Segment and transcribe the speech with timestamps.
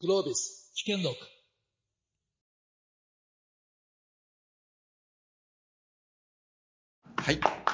[0.00, 1.16] グロービス危険録
[7.16, 7.67] はい。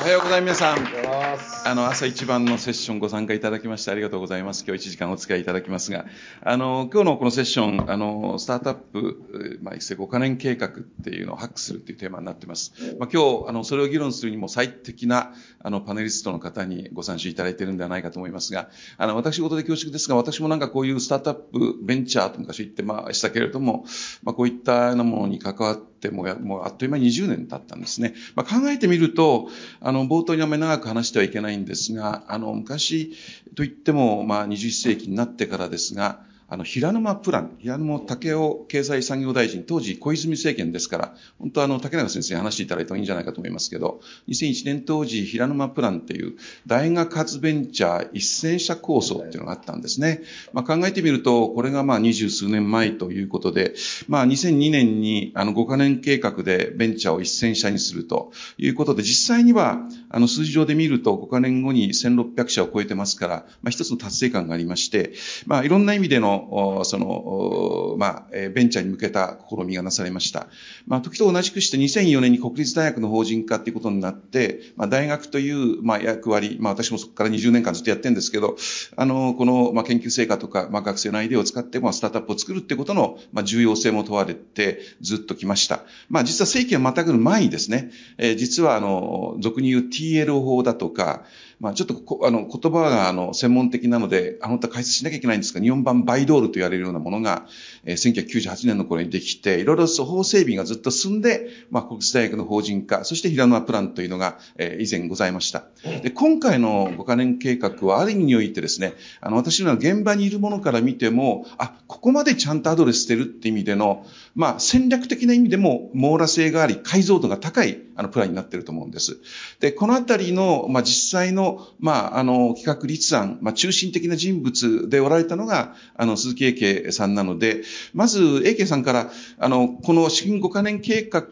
[0.00, 0.62] おはようございます。
[0.62, 1.70] 皆さん。
[1.72, 4.64] あの、朝一番のセッションご参加いただきましてありがとうございます。
[4.64, 6.06] 今日1時間お付き合いいただきますが、
[6.40, 12.72] あの、今日のこのセッション、あの、スタートアップ、まあ、育成5カ年計画っていうのをハックするっていうテーマになっています。
[13.00, 23.84] まあ、今日、あの、それを議論するにも最適な、あの、パネリストの方にご参集いただいているんではないかと思いますが、あの、私事で恐縮ですが、私もなんかこういうスタートアップ、ベンチャーと昔言ってましたけれども、
[24.22, 28.14] まあ、こういったようなものに関わって、もうもうあっという間に20年経ったんですね。
[28.36, 29.48] まあ、考えてみると、
[29.80, 33.14] あの、冒頭にあまり長く話してはいけないんですが、あの、昔
[33.56, 50.22] といっても、まあ、21世紀になってからですが、あの、平沼プラン、平沼武雄経済産業大臣、当時小泉政権ですから、本当あの、竹中先生に話していただいてもいいんじゃないかと思いますけど、2001年当時、平沼プランっていう大学発ベンチャー一斉社構想っていうのがあったんですね。
[50.54, 53.74] まあ、考えてみると、これがまあ二十数年前ということで、
[54.08, 65.12] まあ2002年にあの5カ年計画でベンチャーを一斉社にするということで、実際にはあの数字上で見ると5カ年後に1600社を超えてますから、まあ一つの達成感がありまして、
[65.44, 66.37] まあいろんな意味での
[66.84, 70.48] その、まあ、ベンチャーに向けた試みがなされました。
[70.86, 78.56] まあ、時と同じくして2004年に国立大学の法人化っていうことになって、まあ、大学という、まあ、役割、まあ、私もそこから20年間ずっとやってるんですけど、
[78.96, 85.80] あの、この、まあ、研究成果とか、まあ、学生のアイデアを使って、まあ、スタートアップを作るってことの、まあ、重要性も問われて、ずっと来ました。
[86.08, 91.24] まあ、実は正規がまたぐる前にですね、えー、実は、あの、俗に言う TLO 法だとか、
[91.60, 97.46] まあ、ちょっとこ、あの、言葉が、あの、専門的なので、あの、解説しなきゃいけないんですが、日本版バイドールと言われるようなものが、
[97.84, 105.64] えー、1998年の頃にできて、いろいろ法整備がずっと進んで、まあ、国立大学の法人化、そして平沼プランというのが、えー、以前ございました。
[106.02, 119.18] で、今回の5カ年計画は、ある意味においてですね、あの、私の現場にいるものから見ても、あ、ここまでちゃんとアドレスしてるって意味での、まあ、戦略的な意味でも網羅性があり、解像度が高い、あの、プランになっていると思うんです。
[119.58, 127.62] で、このあたりの、まあ、実際のまあ、あの、企画立案、まあ、中心的な人物でおられたのが、あの、鈴木英慶さんなので、
[127.94, 131.24] まず、英慶さんから、あの、この資金5カ年計画、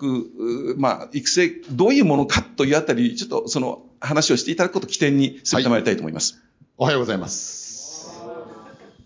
[0.77, 6.43] まあ、育成、どういうものかというあたり、ちょっとその話をしていただくことを起点に進めてまいりたいと思います、はい。
[6.79, 8.11] おはようございます。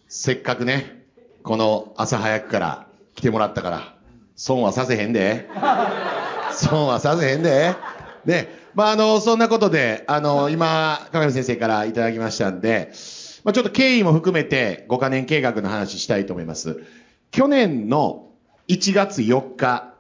[0.09, 1.05] せっかくね、
[1.43, 3.95] この朝早くから来てもらったから、
[4.37, 5.49] 損はさせへんで。
[6.53, 7.75] 損はさせへんで。
[8.25, 12.93] ね、まあ、あの、そんなことで、あの、今、鏡先生からいただきましたんで、
[13.45, 16.83] まあ、ちょっと経緯も含めて5カ年計画の話したいと思います。
[17.31, 18.29] 去年の
[18.69, 19.95] 1月4日、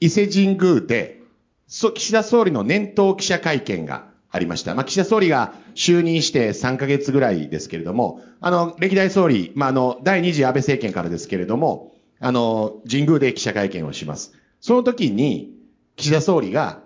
[0.00, 1.22] 伊勢神宮で、
[1.66, 4.74] そ岸田総理の年頭記者会見がありました。
[4.74, 14.32] まあ、岸田総理が就任して3ヶ月ぐらいですけれども、あの、歴代総理、まあ、あの、第2次安倍政権からですけれども、あの、神宮で記者会見をします。
[14.60, 15.51] その時に、
[15.96, 16.80] 岸田総理が、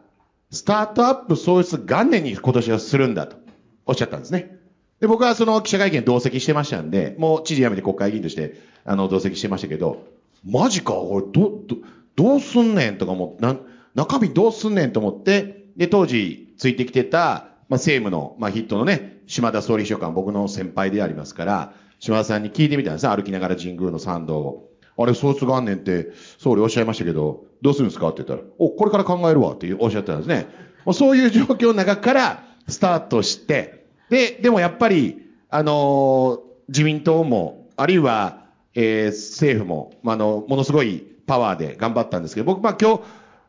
[0.50, 3.36] スタートアップ創出元年に今年はするんだと
[3.84, 4.56] おっしゃったんですね。
[5.00, 10.04] で、僕はその記者会見同席してましたんで、もう知事辞めて国会議員として、あの、同席してましたけど、
[10.44, 11.76] マジか、これ、ど、ど、
[12.14, 13.56] どうすんねんとかも、な、
[13.94, 24.70] 中身どうすんねんと思って、で、当時、ついてきてた、まあ、政務の、まあ、ヒットのね、島田総理秘書官、僕の先輩でありますから、島田さんに聞いてみたんです歩きながら神宮の参道を。
[24.98, 28.08] あれ、創出元年って総理おっしゃいましたけど、どうするんですか？
[28.08, 30.46] って言ったら、お、これから考えるわっておっしゃってたんですね。
[30.84, 38.44] もうそういう状況の中からスタートして、で、でもやっぱり、あのー、自民党も、あるいは、
[38.74, 43.02] えー、政府も、まあ、の、ものすごいパワーで頑張ったんですけど、僕、まあ今日、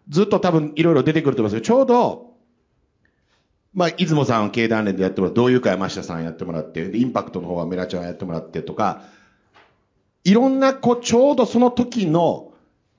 [0.10, 2.28] ずっと多分いろいろ出てくると思いますけど、ちょうど、
[3.74, 9.04] まあ、出雲さん経団連でやってもらって、同友会山下さんやってもらって、インパクトの方はメラちゃんやってもらってとか、
[10.24, 12.47] いろんな、こう、ちょうどその時の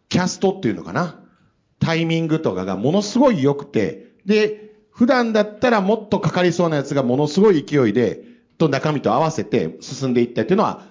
[0.09, 1.21] キャストっていうのかな？
[1.81, 8.23] タイミングとかがものすごい良くて、で、普段だったらもっとかかりそうなやつがものすごい勢いで、
[8.59, 10.83] と中身と合わせて進んでいったっていうのは、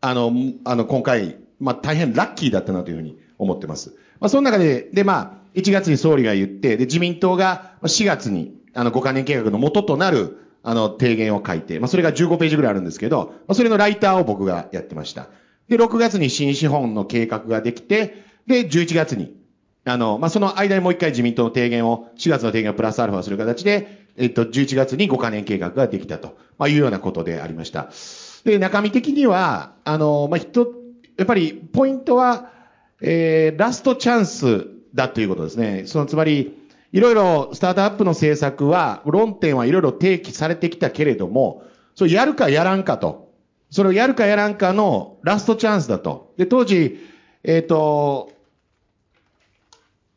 [0.00, 0.32] あの、
[0.64, 3.96] あの、今回、まあ大変ラッキーだったなというふうに思ってます。
[4.20, 15.28] まあその中で、でまあ、1月に総理が言って、で、自民党が4月に、あの、5カ年計画の元となる、あの、提言を書いて、まあそれが15ページぐらいあるんですけど、まあそれのライターを僕がやってました。
[15.68, 19.36] で、6月に新資本の計画ができて、で、11月に、
[19.84, 27.90] あの、まあ、その間にもう一回自民党の提言を、4月の提言をプラスアルファする形で、えっと、11月に5カ年計画ができたと、まあ、いうようなことでありました。
[28.44, 30.72] で、中身的には、あの、まあ、人、
[31.16, 32.50] やっぱり、ポイントは、
[33.00, 35.84] えー、ラストチャンスだということですね。
[35.86, 36.56] その、つまり、
[36.92, 41.64] いろいろスタートアップの政策は、論点はいろいろ提起されてきたけれども、
[41.94, 43.32] それやるかやらんかと。
[43.70, 46.32] それをやるかやらんかのラストチャンスだと。
[46.36, 46.98] で、当時、
[47.42, 48.30] えっ、ー、と、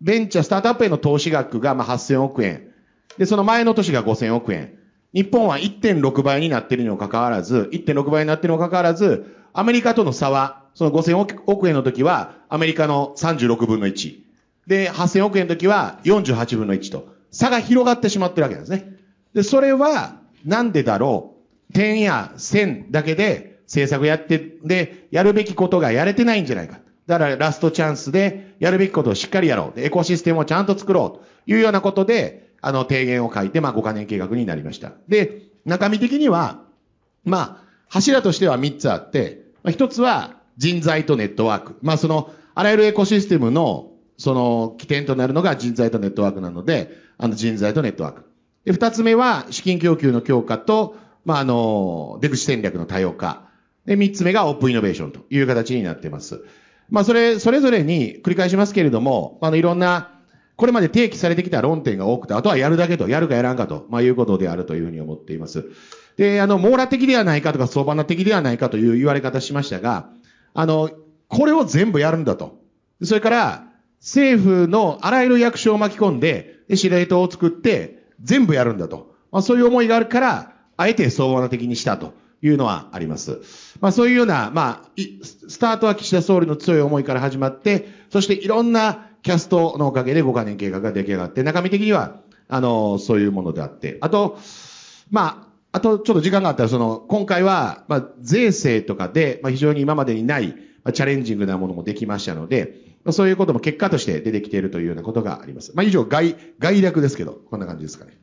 [0.02, 2.70] ベンチャー、スタートアップへの投資額がまあ8000億円。
[3.18, 4.78] で、その前の年が5000億円。
[5.14, 14.20] 日本は1.6倍になっているにもかかわらず、1.6倍になっているにもかかわらず、アメリカとの差は、その5000億円の時は、アメリカの36分の1。
[14.68, 17.10] で、8000億円の時は48分の1と。
[17.32, 18.94] 差が広がってしまってるわけなんですね。
[19.34, 21.36] で、それは、なんでだろ
[21.72, 21.74] う。
[21.74, 26.80] 点や線だけで政策やって、で、やるべきことがやれてないんじゃないか。
[27.10, 29.80] だからラストチャンスでやるべきことをしっかりやろう。
[29.80, 31.26] エコシステムをちゃんと作ろう。
[31.48, 34.92] というようなことで、あの、提言を書いて、まあ、5カ年計画になりました。
[35.08, 36.62] で、中身的には、
[37.24, 41.78] まあ、柱としては3つあって、まあ、1つは人材とネットワーク。
[41.82, 43.90] まあ、その、あらゆるエコシステムの、
[44.20, 48.26] その、起点となるのが人材とネットワークなので、あの、人材とネットワーク。
[48.66, 50.96] で、2つ目は資金供給の強化と、
[51.26, 53.50] まあ、あの、出口戦略の多様化。
[53.88, 56.44] で、3つ目がオープンイノベーションという形になっています。
[56.90, 60.20] まあ、それ、それぞれに繰り返しますけれども、あの、いろんな、
[60.56, 65.66] これまで提起されてきた論点が多くて、あとはやるだけと、やるかやらんかと、まあ、いうことであるというふうに思っています。
[66.18, 70.10] で、あの、網羅的ではないかとか、相場な的ではないかという言われ方しましたが、
[70.54, 70.90] あの、
[71.28, 72.60] これを全部やるんだと。
[73.04, 73.66] それから、
[74.02, 79.16] 政府のあらゆる役所を巻き込んで、司令塔を作って、全部やるんだと。
[79.32, 83.42] まあ、そういう思いがあるから、あえて相場な的にしたというのはあります。
[83.82, 84.90] まあ、そういうような、まあ、
[85.48, 94.38] スタートは岸田総理の強い思いから始まって、そしていろんなキャストのおかげで5カ年計画が出来上がって、中身的には、あの、そういうものであって、あと、
[95.12, 100.48] まあ、あとちょっと時間があったら、その、今回は、まあ、税制とかで、まあ、非常に今までにない、
[100.84, 102.74] まあ、チャレンジングなものもできましたので、
[103.04, 105.72] まあ、そういうことも結果として出てきているというようなことがあります。
[105.76, 108.18] まあ、以上、概、概略ですけど、こんな感じですかね。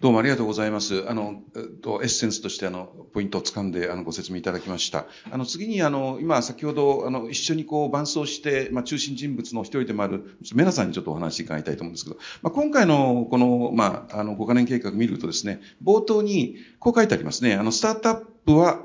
[0.00, 1.04] どうもありがとうございます。
[1.10, 5.04] あの、えっと、エッセンスとしてあの、ポイントを掴んで、あの、ご説明いただきました。
[5.30, 17.56] あの、次にあの、今、先ほど、あの、一緒にこう、伴走して、まあ、中心人物の一人でもある、メナさんにちょっとお話伺いたいと思うんですけど、まあ、今回の、この、まあ、あの、5カ年計画見るとですね、冒頭に、こう書いてありますね。
[17.56, 18.80] あの、スタートアップは、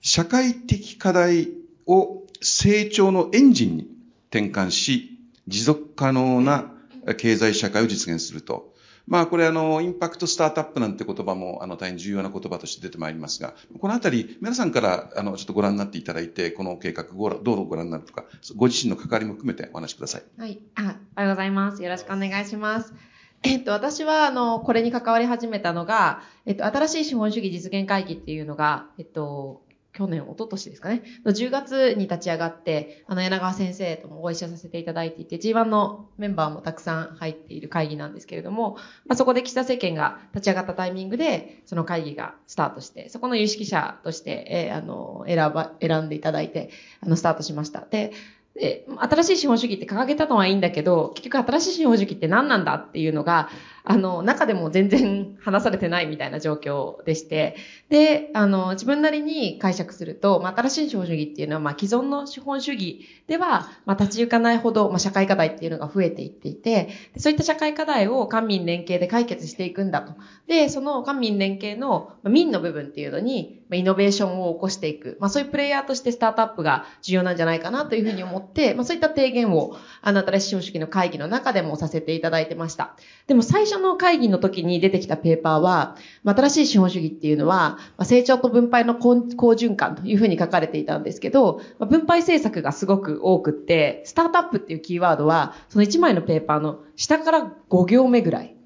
[0.00, 1.50] 社会的課題
[1.84, 3.88] を成長のエンジンに
[4.30, 5.18] 転換し、
[5.48, 6.72] 持続可能な
[7.18, 8.74] 経済社会を実現すると。
[9.06, 18.24] まあこれあの、インパクトスタートアップなんて言葉もあの大変重要な言葉として出てまいりますが、このあたり皆さんからあの、ちょっとご覧になっていただいて、この計画どうご覧になるとか、
[18.56, 20.22] ご自身の関わりも含めてお話しください。
[20.38, 20.60] はい。
[20.74, 21.82] あおはようございます。
[21.82, 22.94] よろしくお願いします。
[23.42, 29.62] えっと、私は、あの、これに関わり始めたのが、えっと、新しい資本主義実現会議っていうのが、えっと、
[29.96, 38.76] 去年、一昨年ですかね、の10月に立ち上がって、あの、柳川先生ともご一緒させていただいていて、G1 のメンバーもたくさん入っている会議なんですけれども、
[39.06, 46.68] まあ、そこで岸田政権が立ち上がったタイミングで、その会議がスタートして、そこの有識者として、えー、あの、選ば、選んでいただいて、
[47.00, 47.80] あの、スタートしました。
[47.90, 48.12] で、
[48.58, 53.50] で、新しい資本主義って掲げたのはいいんだけど、結局新しい資本主義って何なんだっていうのが、
[53.88, 57.54] あの、中でも全然話されてないみたいな状況でして、
[57.88, 70.14] で、あの、自分なりに解釈すると、まあ、新しい資本主義っていうのは、まあ、既存の資本主義では、まあ、立ち行かないほど、まあ、社会課題っていうのが増えていっていて、そういった社会課題を官民連携で解決していくんだと。
[70.48, 75.16] で、その官民連携の、まあ、民の部分っていうのに、イノベーションを起こしていく。
[75.20, 82.96] まあ、そういうプレイヤーとしてスタートアップが重要なんじゃないかなというふうに思って、まあ、そういった提言を、あの、新しい資本主義の会議の中でもさせていただいてました。
[83.26, 98.56] でも最初の会議の時に出てきたペーパーは、まあ新しい資本主義っていうのは、まあ成長と分配の好循環というふうに書かれていたんですけど、分配政策がすごく多くって、スタートアップっていうキーワードは、その1枚のペーパーの下から5行目ぐらい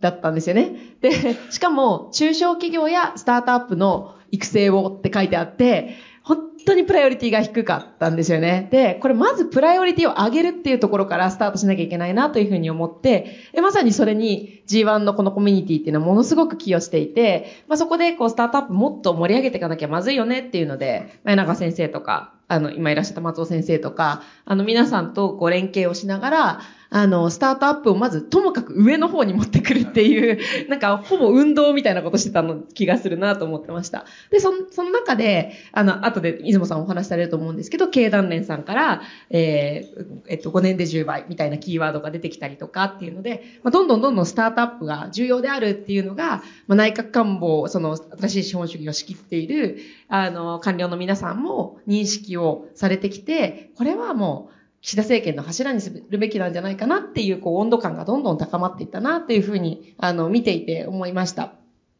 [0.00, 0.96] だったんですよね。
[1.00, 1.10] で、
[1.50, 5.96] しかも、中小企業やスタートアップの育成をって書いてあって、
[6.28, 8.68] 本当にプライオリティが低かったんですよね。
[8.70, 34.06] で、これまずプライオリティを上げるっていうところからスタートしなきゃいけないなというふうに思って、まさにそれに G1 のこのコミュニティっていうのはものすごく寄与していて、まあ、そこでこうスタートアップもっと盛り上げていかなきゃまずいよねっていうので、まあ、中先生とか、あの、今いらっしゃった松尾先生とか、あの、皆さんとこう連携をしながら、あの、スタートアップをまずともかく上の方に持ってくるっていう、なんかほぼ運動みたいなことしてたの気がするなと思ってました。
[34.30, 49.78] で、そ、その中で、あの、後で出雲さんお話しされると思うんですけど、経団連さんから、えー、えっと、5年で10倍みたいなキーワードが出てきたりとかっていうので、まあ、どんどんどんどんスタートアップが重要であるっていうのが、まあ、内閣官房、その、新しい資本主義を仕切っている、
[50.08, 61.54] あの、官僚の皆さんも認識をされてきて、これはもう、岸田政権の柱にするべきなんじゃないかなっていう、こう、温度感がどんどん高まっていったなっていうふうに、あの、見ていて思いました。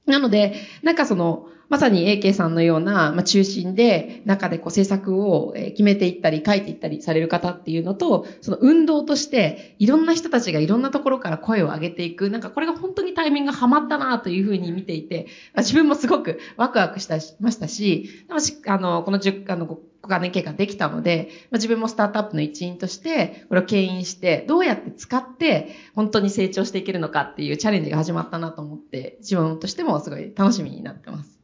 [0.07, 19.67] なので、なんかその、まさに AK さんのような、まあ、中心で、中でこう政策を決めていったり、書いていったりされる方っていうのと、その運動として、いろんな人たちがいろんなところから声を上げていく、なんかこれが本当にタイミングがハマったなというふうに見ていて、自分もすごくワクワクしたしましたし、もしあの、この10、あの、
[20.03, 31.38] 5カ年計画できたので、まあ、自分もスタートアップの一員として、これを牽引して、どうやって使って、本当に成長していけるのかっていうチャレンジが始まったなと思って、自分としてもすごい楽しみになってます。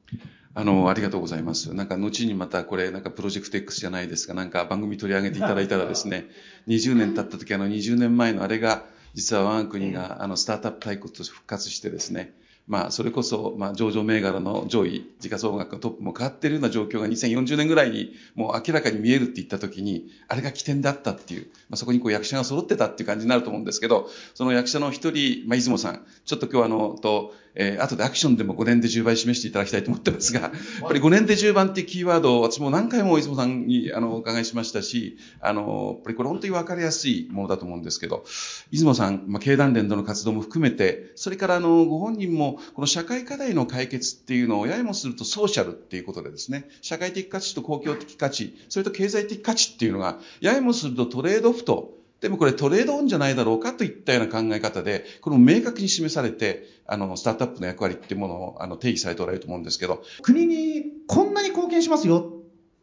[0.56, 1.75] あの、ありがとうございます。
[1.75, 6.28] なんか、後にまたこれ、なんかプロジェクト X じゃないですか、なんか番組取り上げていただいたらですね、
[6.68, 8.84] 20年経った時、あの、20年前のあれが、
[9.14, 12.34] 実は我が国が、あの、スタートアップ大国として復活してですね、
[12.66, 30.50] まあ、それこそ、まあ、上場銘柄の上位、時価総額のトップも変わっているような状況が2040年ぐらいにもう明らかに見えるって言った時に、あれが起点だったっていう、まあ、そこにこう役者が揃ってたっていう感じになると思うんですけど、その役者の一人、まあ、出雲さん、ちょっと今日あの、と、えー、後でアクションでも5年で10倍示していただきたいと思ってますが、やっ
[30.88, 38.25] ぱり5年で10番っていうキーワードを私も何回も出雲さんにあのお伺いしましたし、あの、やっぱりこれ本当に分かりやすいものだと思うんですけど、
[38.73, 60.02] 出雲さん、まあ、経団連での活動も含めて、それからあの、ご本人もこの社会課題の解決っていうのをややもするとソーシャルっていうことでですね、社会的価値と公共的価値、それと経済的価値っていうのが、ややもするとトレードオフとでもこれトレードオンじゃないだろうかといったような考え方で、これも明確に示されて、あの、スタートアップの役割っていうものをあの定義されておられると思うんですけど。
[60.23, 62.33] 国にこんなに貢献しますよ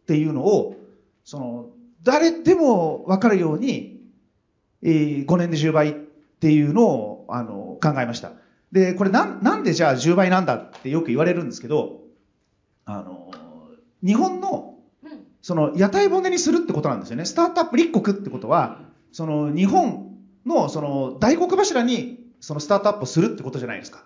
[0.04, 0.76] っていうのを、
[1.24, 1.70] その、
[2.04, 4.02] 誰でも分かるように、
[4.84, 5.94] えー、5年で10倍っ
[6.40, 8.34] ていうのを、あの、考えました。
[8.72, 12.02] で、これなん、なんでじゃあ10倍なんだってよく言われるんですけど、
[12.86, 13.32] あの、
[14.04, 14.76] 日本の、
[15.42, 17.26] その、屋台骨にするってことなんですよね。
[17.26, 24.03] スタートアップ立国ってことは、その日本のその大黒柱にそのスタートアップをするってことじゃないですか。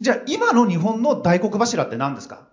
[0.00, 2.46] じゃあ今の日本の大黒柱って何ですか？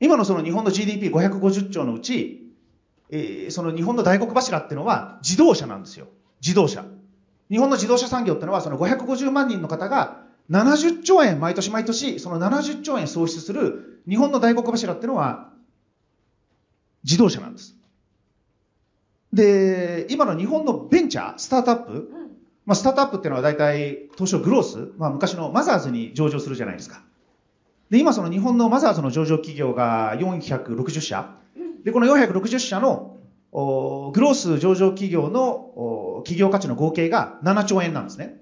[0.00, 2.52] 今のその日本の GDP550 兆のうち、
[3.10, 6.08] えー、その日本の大黒柱っていうのは自動車なんですよ。
[6.40, 6.84] 自動車。
[7.50, 15.50] 日本の自動車産業ってのはその550万人の方が70兆円毎年毎年その70兆円創出する日本の大黒柱っていうのは
[17.04, 17.76] 自動車なんです。
[19.34, 22.10] で、今の日本のベンチャー、スタートアップ、
[22.64, 27.02] まあ、スタートアップっていうのは大体、東証グロース、まあ、昔のマザーズに上場するじゃないですか。
[27.90, 31.34] で、今その日本のマザーズの上場企業が460社。
[31.84, 33.18] で、この460社の
[33.52, 38.40] グロース上場企業の企業価値の合計が7兆円なんですね。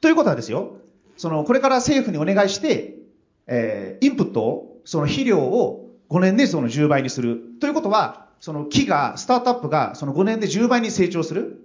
[0.00, 0.78] ということはですよ、
[1.16, 2.96] その、これから政府にお願いして、
[3.46, 7.40] えー、インプットを、その肥料を5年でその10倍にする。
[7.60, 11.62] ということは、その木が、スタートアップがその5年で10倍に成長する。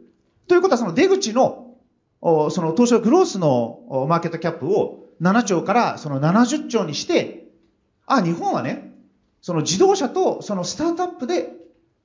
[0.47, 1.75] ということはその出口の、
[2.21, 7.49] その東証グロースのマーケットキャップを7兆からその70兆にして、
[8.05, 8.93] あ、日本はね、
[9.41, 11.49] その自動車とそのスタートアップで、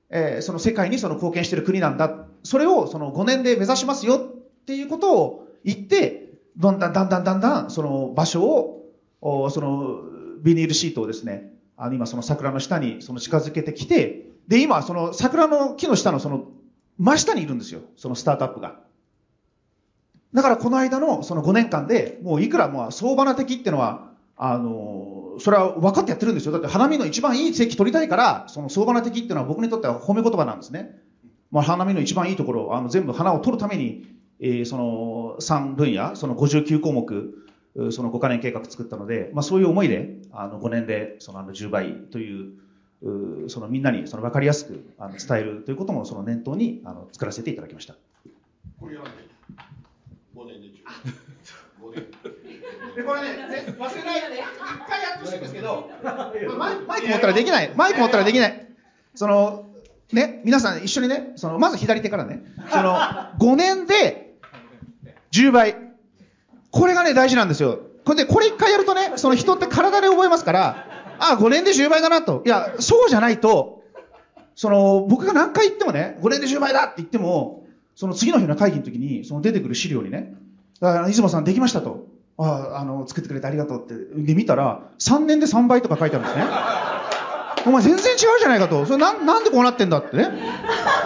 [0.09, 2.25] えー、その世界にその貢献している国なんだ。
[2.43, 8.43] それをその5年で目指しますよっていうことを言って、だんだんだんだんだんだんその場所
[9.21, 10.01] を、その
[10.41, 16.45] ビニールシートをですね、あの今その桜の下にその近づけてきて、で、今、その桜の木の下のその
[16.97, 17.81] 真下にいるんですよ。
[17.97, 18.79] そのスタートアップが。
[20.33, 26.51] だからこの間のその5年間で、もういくらもう相場な敵ってのは、あの、それは分かってやってるんですよ。
[26.51, 31.01] だって花見の一番いい席取りたいから、その相場な敵っていうのは僕にとっては褒め言葉なんですね。
[31.51, 34.05] まあ、花見の一番いいところ、あの全部花を取るために、
[34.39, 37.33] えー、その3分野、その59項目、
[37.91, 42.53] その5カ年計画作ったので、まあそういう思いで、あの5年でそのあの10倍という
[43.47, 47.95] そのみんなにその分かりやすくあの伝えるということもその念頭にあの作らせていただきました。
[48.79, 49.13] これやらない
[50.35, 50.67] 5年で
[51.81, 52.05] 5年。
[52.95, 53.27] でこれね、
[53.77, 54.27] 忘れない、一
[54.87, 55.89] 回やってほしいんですけど、
[56.57, 58.67] マイマイク持ったらできない、マイク持ったらできない。
[59.15, 59.65] その、
[60.13, 64.35] ね、皆さん一緒にね、その、まず左手からね、その、5年で
[65.31, 65.75] 10倍。
[66.71, 67.79] これがね、大事なんですよ。
[68.05, 70.87] これで、これ一回やるとね、その人って体で覚えますから、
[71.19, 72.43] あ、5年で10倍だなと。
[72.45, 73.83] いや、そうじゃないと、
[74.55, 80.35] その、僕が何回言ってもね、5年で10倍だって言っても、その次の日の会議の時に、その出てくる資料にね、
[80.81, 82.05] あ出雲さんできましたと。
[82.37, 83.95] ああ、の、作ってくれてありがとうって。
[84.23, 86.45] で、見たら、3年で3倍とか書いてあるんですね。
[87.65, 88.85] お前全然違うじゃないかと。
[88.85, 90.25] それなん、なんでこうなってんだってね。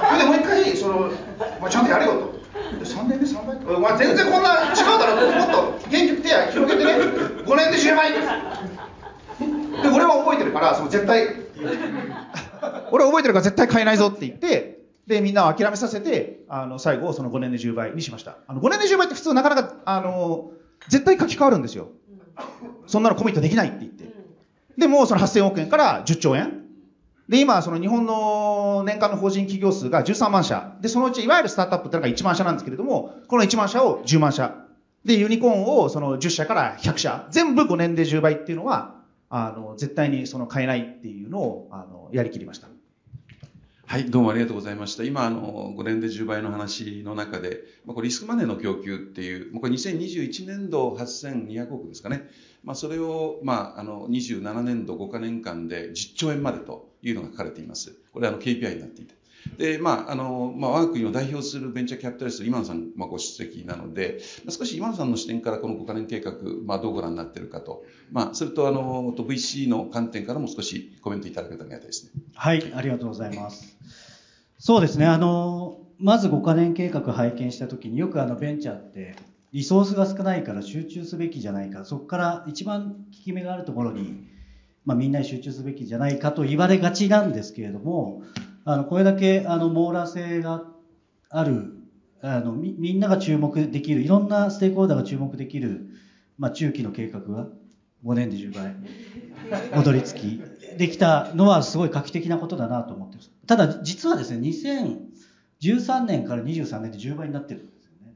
[0.10, 1.12] それでもう一回、その、
[1.60, 2.40] お前ちゃんとやれよと。
[2.84, 5.32] 3年で3倍お前全然こんな違うだろ。
[5.32, 6.92] もっと元気く手広げてね。
[7.46, 8.12] 5年で10倍
[9.82, 9.90] で。
[9.90, 11.28] 俺は覚えてるから、その絶対、
[12.92, 18.38] 俺は覚えてるから絶対変えないぞって言って、で、みんなを諦めさせて、あの、最後、その5年で10倍にしました。
[18.48, 20.52] あの、5年で10倍って普通なかなか、あの、
[20.88, 21.90] 絶対書き換わるんですよ。
[22.86, 24.08] そんなのコミットできないって言って。
[24.78, 26.60] で、もうその8000億円から10兆円。
[27.28, 30.76] で、今、その日本の年間の法人企業数が13万社。
[30.82, 34.56] で、そのうちいわゆるスタートアップってのが1万社なんですけれども、この1万社を10万社。
[35.06, 37.28] で、ユニコーンをその10社から100社。
[37.30, 38.99] 全部5年で10倍っていうのは、
[39.30, 42.68] あの、絶対にその変えないっていうのを、あの、やりきりました。
[43.86, 45.04] はい、どうもありがとうございました。
[45.04, 52.30] 今、あの、5年で10倍の話の中で、まあ、これリスクマネーの供給っていう、もうこれ2021年度8200億ですかね。
[52.64, 57.96] まあ、それを、まあ、あの、27年度5か年間で10兆円までというのが書かれています。
[58.14, 59.19] これあの KPI になっていて。
[59.58, 66.34] で、まあ、あの、まあ、我が国を代表するベンチャーキャピタリスト、今野さん、まあ、ご出席なので、まあ、少し今野さんの視点からこの5カ年計画、
[66.66, 72.12] まあ、どうご覧になっているかと、まあ、それと、あの、VC の観点からも少しコメントいただけたらありがたいですね。
[72.34, 73.78] はい、ありがとうございます。
[74.58, 79.16] そうですね、あの、まず5カ年計画拝見したときによくあのベンチャーって
[79.52, 84.28] リソースが少ないから集中すべきじゃないか、そこから一番効き目があるところに、
[84.86, 88.22] まあ、みんなに集中すべきじゃないかと言われがちなんですけれども、
[88.72, 90.64] あのこれだけあの網羅性が
[91.30, 91.74] ある
[92.22, 95.88] あのみ、みんなが注目できる、いろんなステークホルダーが注目できる、
[96.38, 97.48] まあ、中期の計画が
[98.06, 98.76] 5年で10倍、
[99.76, 100.42] 戻りつき
[100.78, 103.32] できたのはすごい画期的なことだなと思ってます。
[103.48, 104.40] ただ、実はですね、
[105.60, 108.14] 2013年から23年で10倍になってるんですよね。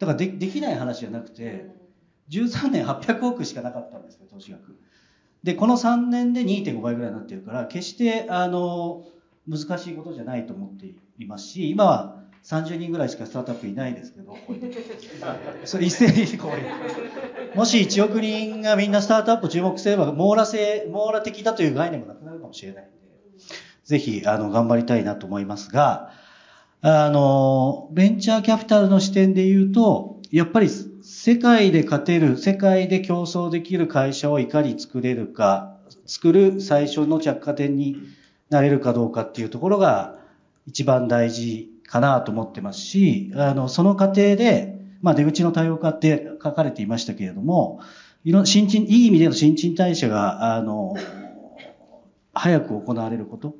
[0.00, 1.70] だからでできない話じゃなくて、
[2.30, 4.76] 13年800億しかなかったんですよ、投資額。
[5.44, 9.04] で、この3年で2.5倍ぐらいになってるから、決して、あの、
[9.46, 10.86] 難しいことじゃないと思って
[11.18, 14.36] いますし、今は30人ぐらいしかスタートアップいないですけど、
[15.64, 22.92] それ一斉にこうもし1億人がみんなスタートアップ注目すれば、網羅性、網羅的だという概念もなくなるかもしれないんで、
[23.84, 26.10] ぜひ、あの、頑張りたいなと思いますが、
[26.80, 37.96] あの、ベンチャーキャピタルの視点で言うと、やっぱり世界で勝てる、世界で競争できる会社をいかに作れるか、作る最初の着火点に
[38.54, 40.16] なれるかどうかっていうところが
[40.66, 47.80] 一番大事かなと思ってますし、あの、その過程で、まあ出口の多様化って書かれていましたけれども、
[48.24, 50.94] いろ新陳、いい意味での新陳代謝が、あの、
[52.32, 53.54] 早く行われること。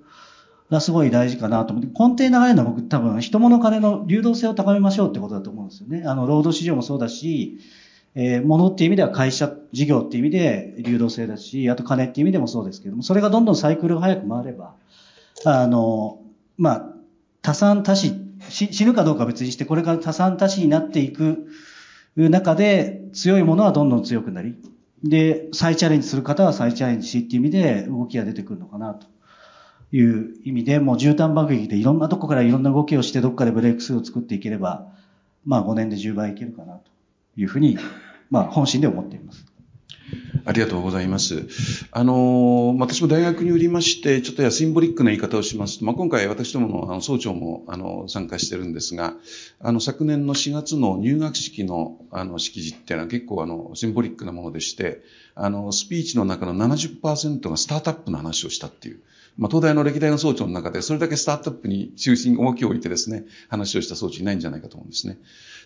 [0.70, 6.04] がすごい大事かなと思って、根底に流れるのは僕多分人物金の流動性を高めましょうってことだと思うんですよね。
[6.06, 7.58] あの、労働市場もそうだし、
[8.14, 14.74] えー、物っていう意味では会社事業っていう意味で流動性だし、あと金っていう意味でもそうですけども、それがどんどんサイクルが早く回れば、
[15.44, 16.20] あの、
[16.56, 16.94] まあ、
[17.42, 18.14] 多産多死、
[18.48, 21.46] 死ぬかどうかは別にして、これから多産多死になっていく
[22.16, 24.54] 中で、強いものはどんどん強くなり、
[25.02, 29.06] で、再チャレンジする方は再チャレンジしっていう意味で動きが出てくるのかなと。
[29.96, 34.88] いう意味で、もう絨毯爆撃でいろんなとこからいろんな動きをしてどっかでブレイクスルーを作っていければ、
[35.44, 36.90] まあ5年で10倍いけるかなと
[37.36, 37.78] いうふうに、
[38.28, 39.46] まあ本心で思っています。
[40.44, 41.46] ありがとうございます。
[41.90, 49.14] あの、私も大学によりまして、ちょっとやシンボリックな言い方をしますと、まあ、今回私どものあの総長もあの参加してるんですが、
[49.60, 55.02] あの昨年の4月の入学式のあの式辞っていうのは結構あのシンボリックなものでして、
[55.34, 59.00] あのスピーチの中の70%がスタートアップの話をしたっていう。
[59.36, 65.18] まあ、東大の歴代の総長の中で、それだけスタートアップに中心、重きを置いてですね、話をした総長いないんじゃないかと思うんですね。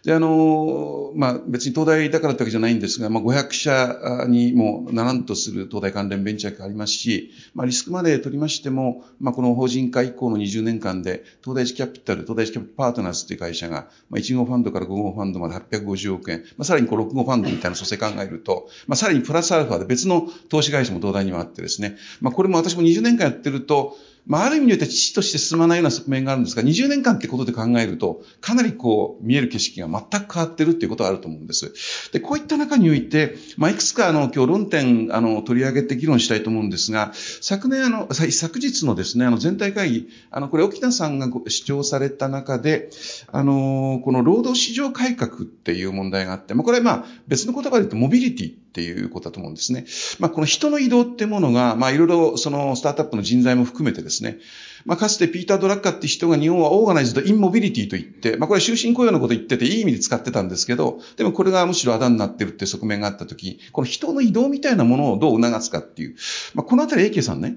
[0.04, 23.96] で、あの、まあ、別に東大だからってわけじゃないんですが、まあ、500社にもならんとする東大関連ベンチャーがありますし、まあ、リスクまで取りましても、まあ、この法人化以降の20年間で、東大寺キャピタル、東大寺キャピパートナーズという会社が、まあ、1号ファンドから5号ファンドまで850億円、まあ、さらにこう6号ファンドみたいな蘇生考えると、まあ、さらにプラスアルファで別の投資会社も東大にはあってですね、まあ、これも私も20年間やってると、
[24.28, 31.72] まあ、ある意味において父として進まないような側面があるんですが、20年間ってことで考えると、かなりこう、見える景色が全く変わってるっていうことがあると思うんです。
[32.12, 42.90] で、こういった中において、まあ、いくつかあの、今日論点、あの、取り上げて議論したいと思うんですが、昨年あの、昨日のですね、あの、全体会議、あの、これ、沖田さんが主張された中で、
[43.32, 49.86] あの、この労働市場改革っていう問題があって、まあ、これまあ、別の言葉で言うと、モビリティっていうことだと思うんですね。
[50.20, 54.38] まあ、この人の移動ってものが、まあ、いろいろそのスタートアップの人材も含めてですね、
[54.84, 66.14] まあ、かつてピーター・ドラッカーって人が日本はオーガナイズド・インモビリティと言って、まあ、これは終身雇用のこと言ってていい意味で使ってたんですけど、でもこれがむしろあだになってるって側面があったとき、この人の移動みたいなものをどう促すかっていう、
[66.54, 67.56] まあ、このあたり、AK さんね、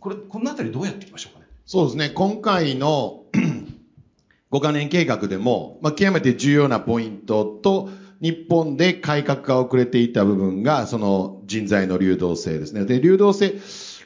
[0.00, 1.46] これ、このあたりどうやっていきましょうかね？
[1.66, 3.22] そうですね、今回の
[4.52, 12.84] 5カ年計画でも、まあ、極めて重要なポイントと、日本で改革が遅れていた部分が、その人材の流動性ですね。
[12.84, 13.54] で、流動性、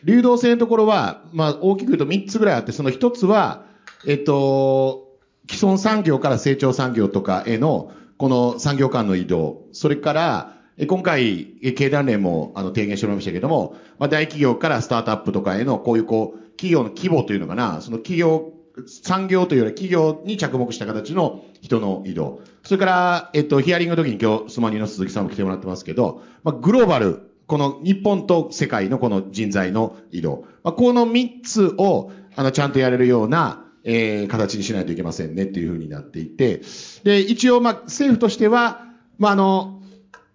[0.05, 3.65] 流動性のところは、まあ、大きく言うと3つぐらいあって、その1つは、
[4.07, 5.09] えっと、
[5.51, 9.63] 既存産業から成長産業とかへの、この産業間の移動。
[9.73, 10.57] それから、
[10.89, 11.47] 今回、
[11.77, 18.53] 経団連もあの提言しておりましたけども、まあ、大企業からスタートアップとかへのこういうこう、企業の規模というのかな、その企業、
[18.87, 22.41] 産業というより企業に着目した形の人の移動。
[22.63, 30.45] それから、えっと、ヒアリングの時に今日、スマニーの鈴木さんも来てもらってますけど、まあ、グローバル、この日本と世界のこの人材の移動。
[30.63, 36.63] まあ、この3つを、あの、ちゃんとやれるような、えー、形にしないといけませんねっていうふうになっていて、
[37.03, 38.87] で、一応、まあ、政府としては、
[39.19, 39.83] まあ、あの、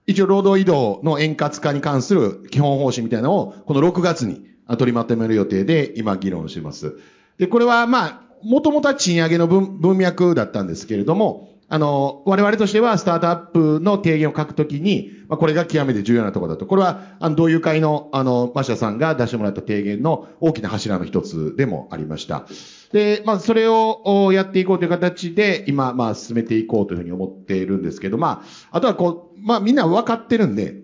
[0.07, 6.97] 一応労働移動の円滑化に関する基本方針みたいなのを、この6月に取りまとめる予定で、今議論してます。
[7.37, 16.67] で、これはまあ、もともとは賃上げの文文脈だったんですけれども、あの、我々としてはスタートアップの提言を書くときに、まあ、これが極めて重要なところだと。
[16.67, 22.45] これは、あの、同友会の、あの、馬車さんが出してもらった提言の大きな柱の一つでもありました。
[22.91, 30.75] で、まあ、それをやっていこうという形で、今、まあ、進めていこうというふうに思っているんですけど、まあ、あとはこう、まあ、みんな分かってるんで、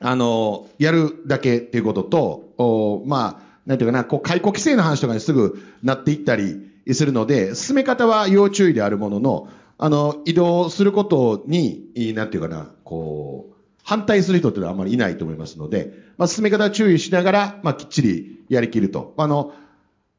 [0.00, 6.56] あの、やるだけっていうことと、おまあ、なんていうかな、こう、解雇規制の話とかにすぐなっていったり
[6.90, 13.54] するので、進め方は要注意であるものの、あの、移動することに、なんていうかな、こう、
[13.84, 19.12] 反対する人っていうのはあんまりいないと思いますので、まあ、進め方は注意しながら、まあ、きっちりやりきると。
[19.18, 19.52] あの、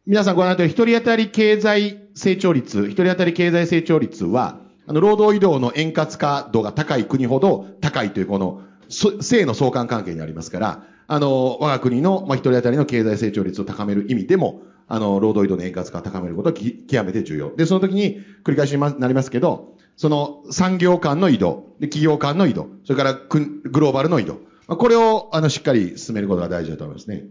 [0.06, 17.56] 皆さんご覧の通り、一人当たり経済成長率、一人当たり経済成長率は、あの、労働移動の円滑化度が高い国ほど高いというこの、性の相関関係にありますから、あの、我が国の、まあ、一人当たりの経済成長率を高める意味でも、あの、労働移動の円滑化を高めることは極めて重要。
[17.56, 24.36] で、その時に繰り返しになりますけど、その産業間の移動、で企業間の移動、それからグローバルの移動。
[24.68, 27.24] まあこれを、あの、しっかり進めることが大事だと思いますね。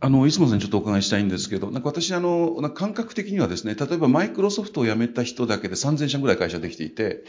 [0.00, 7.22] あの、いつもさんにちょっとお伺いしたいんですけど、なんか私、あの、感覚的にはですね、例えばマイクロソフトを辞めた人だけで3000社ぐらい会社できていて、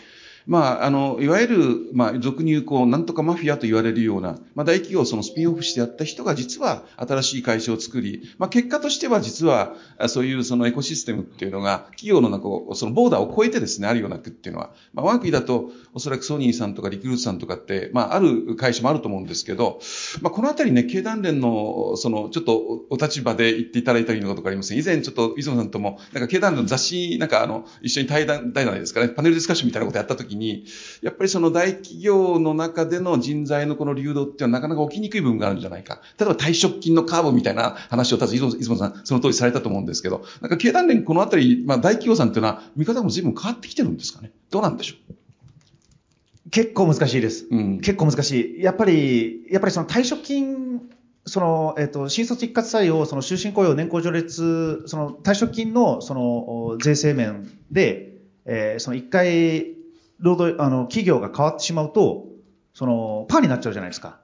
[0.48, 9.74] まあ、あの、いわゆる、まあ、俗に言う、こう、なんとかマフィアと言われるような、まあ、大企業をそのスピンオフしてやった人が実は新しい会社を作り、まあ、結果としては実は、
[10.08, 19.80] そういうそのエコシステムっていうのが、企業の中を、そのボーダーを超えてですね、あるような区っていうのは、まあ、ワークイだと、おそらくソニーさんとかリクルートさんとかって、まあ、ある会社もあると思うんですけど、
[20.22, 24.76] まあ、このあたりね、経団連の、その、ちょっとお立場で言っていただいたりのことがあります。
[24.76, 30.66] 以前ちょっと、磯野さんとも、なんか経団連の雑誌、なんかあの、一緒に対談、対談ですかね、パネルディスカッションみたいなことやったときに、
[31.02, 36.02] やっっぱりその大企業の中での人材のこの流動っていうのはなかなか起きにくい部分があるんじゃないか。
[36.20, 44.32] 例えば退職金のカーブみたいな話を、たず、いつもさん、その通りされたと思うんですけど、なんか経団連このあたり、まあ大企業さんっていうのは、見方も随分変わってきてるんですかね。
[44.52, 46.50] どうなんでしょう？
[46.52, 47.48] 結構難しいです。
[47.50, 48.62] うん、結構難しい。
[48.62, 50.82] やっぱり、やっぱりその退職金
[51.26, 58.12] その、えっ、と、新卒一括採用、その終身雇用、年功序列、その退職金の、その、税制面で、
[58.46, 59.75] えー、その一回
[60.20, 62.26] 労働、あの、企業が変わってしまうと、
[62.74, 64.20] その、パーになっちゃうじゃないですか。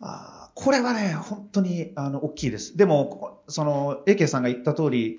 [0.00, 2.76] あこれはね、本当に、あの、大きいです。
[2.76, 5.18] でも、その、AK さんが言った通り、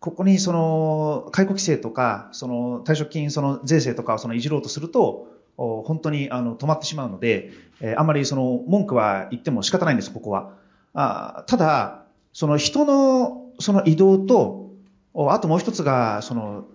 [0.00, 10.52] ここにその、解雇規制とか、その、退職金、その、税制とかをその、いじろうとすると、本当に、あの、止まってしまうので、えー、あんまりその、文句は言っても仕方ないんです、ここは。
[10.92, 14.72] あただ、その人の、その移動と、
[15.14, 16.66] あともう一つが、その、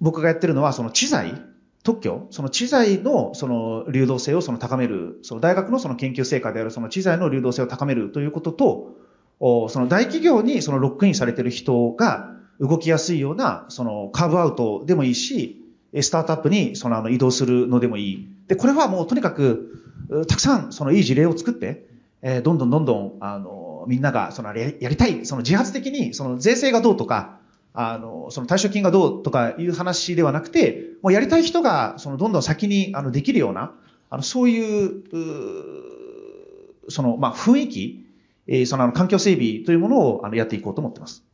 [0.00, 1.40] 僕がやってるのは、その知財
[1.88, 12.28] 特許、その知財のその流動性をその高める、その大学のその研究成果であるその知財の流動性を高めるということと、その大企業にそのロックインされている人が
[12.60, 15.64] 動きやすいようなそのカーブアウトでもいいし、
[15.98, 18.28] スタートアップにそのあの移動するのでもいい。
[18.48, 19.82] で、これはもうとにかく、
[20.28, 21.86] たくさんそのいい事例を作って、
[22.20, 27.37] えどんどんどんどん、あの、みんながそのやりたい、その自発的にその税制がどうとか、
[27.74, 33.74] あの、その退職金がどうとかいう話ではなくて、もうやりたい人が、そのどんどん先に、あの、できるような、
[34.10, 38.04] あの、そういう、うその、まあ、雰囲気、
[38.46, 41.24] えー、その、あの、環境整備というものを、あの、やっていこうと思ってます。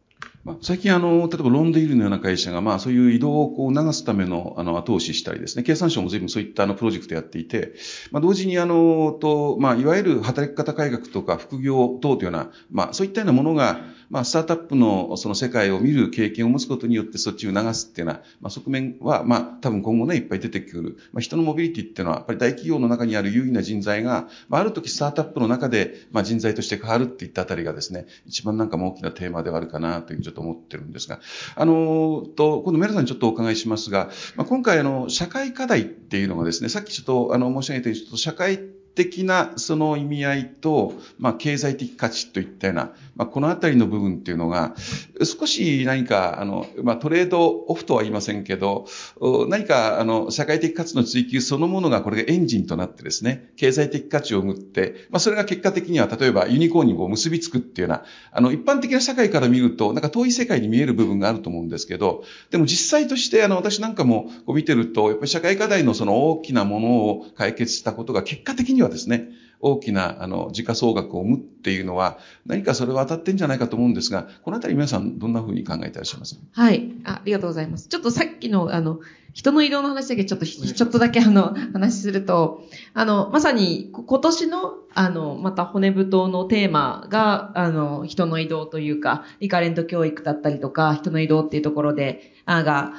[0.44, 7.72] まあ、最近あの、例えばロンデイルのような会社が、まあそういう移動をこう促すためのあの後押ししたりですね、経産省も随分そういったあのプロジェクトやっていて、
[8.10, 20.96] まあ同時にあの、と、まあいわゆる働き方改革とか副業等というような、まあそういったようなものが、まあスタートアップのその世界を見る経験を持つことによってそっちを促すっていうような、まあ側面は、まあ多分今後ね、いっぱい出てくる。
[21.12, 31.20] まあ人のモビリティっていうのは、やっぱり大企業の中にある優位な人材が、まあある時スタートアップの中で、まあ人材として変わるっていったあたりがですね、一番なんかも大きなテーマではあるかなというふうにちょっと思ってるんですが、
[31.56, 38.60] あの、と、今度メラさんにちょっとお伺いしますが、まあ、今回あの、社会課題っていうのがですね、さっきちょっとあの、申し上げたように、ちょっと社会
[38.94, 44.74] 的なその意味合いと、まあ、経済的価値といったような、まあ、このあたりの部分っていうのが、
[45.22, 48.86] 少し何か、あの、まあ、トレードオフとは言いませんけど、
[49.48, 76.38] 何か、あの、社会的価値の追求そのものがこれがエンジンとなってですね、経済的価値を生むって、まあ、それが結果的には、例えばユニコーンにこう結びつくっていうような、あの、一般的な社会から見ると、なんか遠い世界に見える部分があると思うんですけど、でも実際として、あの、私なんかもこう見てると、やっぱり社会課題のその大きなものを解決したことが結果的にはですね、大きな、あの、時価総額を生むっていうのは、何かそれは当たってんじゃないかと思うんですが、このあたり皆さんどんなふうに考えていらっしゃいます？
[76.52, 76.90] はい。
[77.04, 77.88] ありがとうございます。
[77.88, 79.00] ちょっとさっきの、あの、
[79.32, 92.92] 人の移動の話だけちょっと、ちょっとだけあの、話すると、あの、まさに今年の、あの、また骨太のテーマが、あの、人の移動というか、リカレント教育だったりとか、人の移動っていうところで、あが、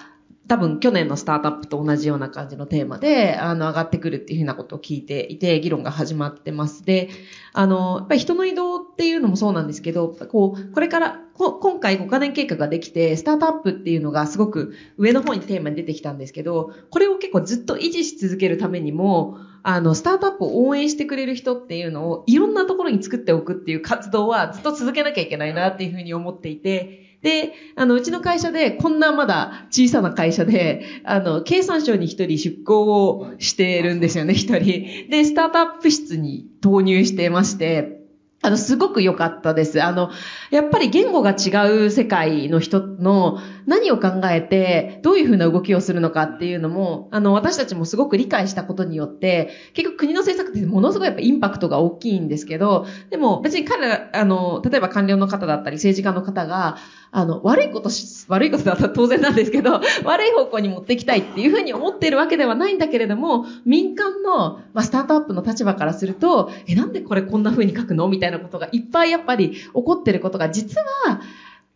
[0.48, 6.86] 多分去年のスタートアップと同じような感じのテーマで、あの、上がってくるっていうふうなことを聞いていて、議論が始まってます。
[6.86, 7.10] で、
[7.54, 35.10] あの、やっぱり人の移動っていうのもそうなんですけど、こう、これから、今回5カ年計画ができて、スタートアップっていうのがすごく上の方にテーマに出てきたんですけど、これを結構ずっと維持し続けるためにも、あの、スタートアップを応援してくれる人っていうのをいろんなところに作っておくっていう活動はずっと続けなきゃいけないなっていうふうに思っていて、で、あの、うちの会社で、こんなまだ小さな会社で、あの、経産省に一人出向をしてるんですよね、一人。
[35.10, 38.00] で、スタートアップ室に投入してまして、
[38.44, 39.82] あの、すごく良かったです。
[39.82, 40.12] あの、
[40.52, 56.78] やっぱり言語が違う世界の人の何を考えて、どういうふうな動きをするのかっていうのも、あの、私たちもすごく理解したことによって、結局国の政策ってものすごいやっぱインパクトが大きいんですけど、でも別に彼ら、あの、例えば官僚の方だったり政治家の方が、
[57.12, 68.10] あの、悪いことし、悪いことだったら 当然なんですけど、悪い方向に持っていきたいっていうふうに思っているわけではないんだけれども、民間の、まあ、スタートアップの立場からすると、え、なんでこれこんなふうに書くの？
[68.10, 71.22] みたいなことがいっぱいやっぱり起こってることが、実は、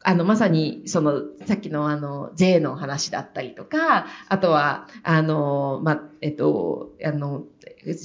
[0.02, 7.44] あの、まさに、その、さっきのあの、税の話だったりとか、あとは、あの、ま、えっと、あの、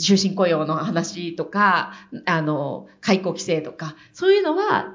[0.01, 1.93] 終身雇用の話とか、
[2.27, 4.95] あの、解雇規制とか、そういうのは、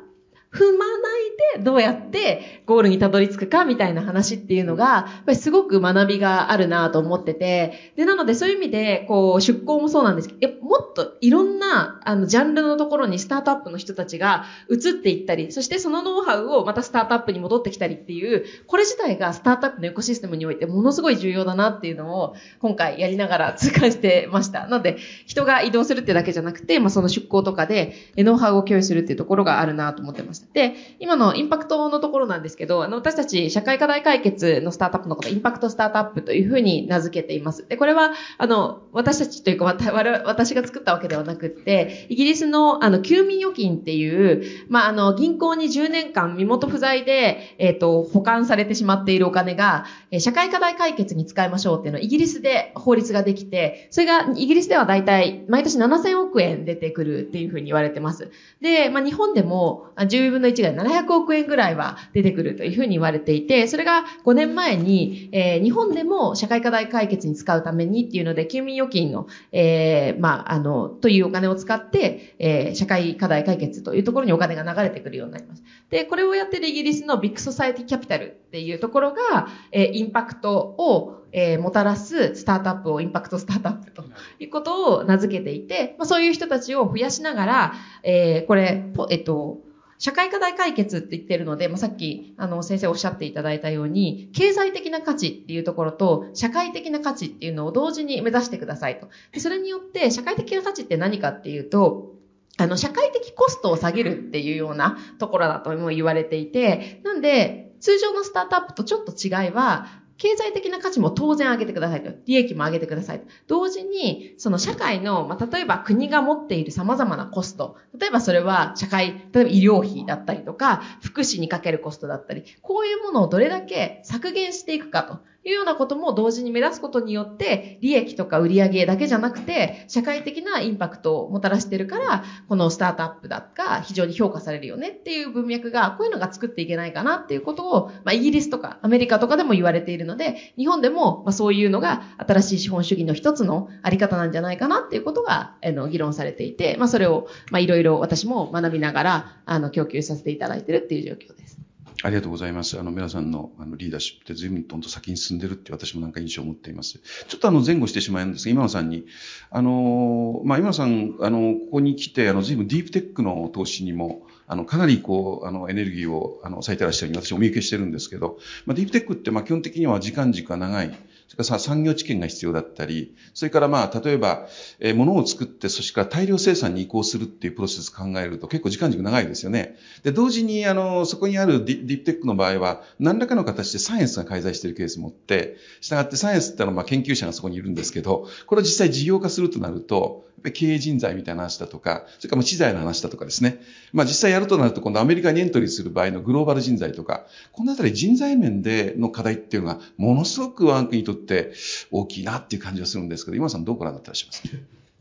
[0.51, 1.17] 踏まな
[1.55, 24.67] いでどうやってゴールにたどり着くかみたいな話っていうのが、やっぱりすごく学びがあるなと思ってて、で、なのでそういう意味で、こう、出向もそうなんですけど、もっといろんな、あの、ジャンルのところにスタートアップの人たちが移っていったり、そしてそのノウハウをまたスタートアップに戻ってきたりっていう、これ自体がスタートアップのエコシステムにおいてものすごい重要だなっていうのを、今回やりながら 痛感してました。
[24.67, 30.53] なので、人が移動するってだけじゃなくて、まあ、その出向とかで、ノウハウを共有するっていうところがあるなと思ってますした。
[30.53, 37.67] で、今のインパクトのところなんですけど、あの、私たち社会課題解決のスタートアップのこと、インパクトスタートアップというふうに名付けています。
[37.67, 49.85] で、これは、あの、私たちというか、私が作ったわけではなくって、イギリスの、あの、休眠預金っていう、まあ、あの、銀行に10年間身元不在で、えっ、ー、と、保管されてしまっているお金が、
[50.19, 58.31] 社会課題解決に使いましょうっていうのをイギリスで法律ができて、それがイギリスではだいたい毎年7000億円出てくるっていうふうに言われてます。
[58.61, 59.87] で、まあ、日本でも
[60.29, 75.63] 10分の1が700億円ぐらいは出てくるというふうに言われていて、それが5年前に、えー、日本でも社会課題解決に使うためにっていうので、休眠預金の、えー、まあ、あの、というお金を使って、えー、社会課題解決というところにお金が流れてくるようになります。
[75.89, 84.03] で、これをやってるイギリスのビッグソサイティキャピタルっていうところが、えー、インパクトをえー、もたらすスタートアップをインパクトスタートアップと
[84.39, 89.59] いうことを名付けていて、まあ、そういう人たちを増やしながら、えー、これ、えっと、
[89.99, 99.09] 社会課題解決って言ってるので、まあ、さっき、あの、先生おっしゃっていただいたように、経済的な価値っていうところと、社会的な価値っていうのを同時に目指してくださいと。
[99.33, 102.13] でそれによって、社会的な価値って何かっていうと、
[102.57, 112.11] あの、社会的コストを下げるっていうようなところだとも言われていて、なんで、通常のスタートアップとちょっと違いは、経済的な価値も当然上げてくださいと。
[112.25, 113.27] 利益も上げてくださいと。
[113.47, 117.77] 同時に、その社会の、まあ、例えば国が持っている様々なコスト。
[117.97, 125.19] 例えばそれは社会、例えば医療費だったりとか、福祉にかけるコストだったり、こういうものをどれだけ削減していくかと。
[125.45, 151.68] いうようなことも同時に目指すことによって、利益とか売上だけじゃなくて、社会的なインパクトをもたらしてるから、このスタートアップだが非常に評価されるよねっていう文脈が、こういうのが作っていけないかなっていうことを、まあ、イギリスとかアメリカとかでも言われているので、日本でも、まあ、そういうのが新しい資本主義の一つのあり方なんじゃないかなっていうことが、あの、議論されていて、まあ、それを、まあ、いろいろ私も学びながら、あの、供給させていただいてるっていう状況です。
[152.01, 152.79] ありがとうございます。
[152.79, 156.99] あの、皆さんのあのリーダーシップって随分とんと先に進んでるって私もなんか印象を持っています。
[157.27, 159.05] ちょっとあの前後してしまうんですが、今野さんに、
[159.51, 170.97] あの、まあ、今野さん、あの、ここに来て、あの、随分ディープテックの投資にも、あの、かなりこう、あの、エネルギーを、あの、割いてらっしゃるように私お見受けしてるんですけど、まあ、ディープテックって、ま、基本的には時間軸が長い。
[171.43, 174.47] それから産業知見が必要だったり、それからまあ、例えば、
[174.79, 179.75] えー、物を作って、そしてから大量生産に移行するっていうプロセス考えると結構時間軸長いですよね。
[180.03, 193.59] で、同時に、あの、そこにあるディディープテックの場合は、何らかの形でサイエンスが介在しているケースもあって、したがってサイエンスってのはまあ研究者がそこにいるんですけど、これを実際事業化するとなると、経営人材みたいな話だとか、それからもう資材の話だとかですね。
[193.91, 201.53] まあ実際やるとなると今度アメリカにエントリーする場合のグローバル人材とか、このあたり人材面での課題っていうのがものすごくワンクにとってって
[201.91, 204.33] 大きいなっていう感じがするんですけど、今さんどうご覧になってらっしゃいま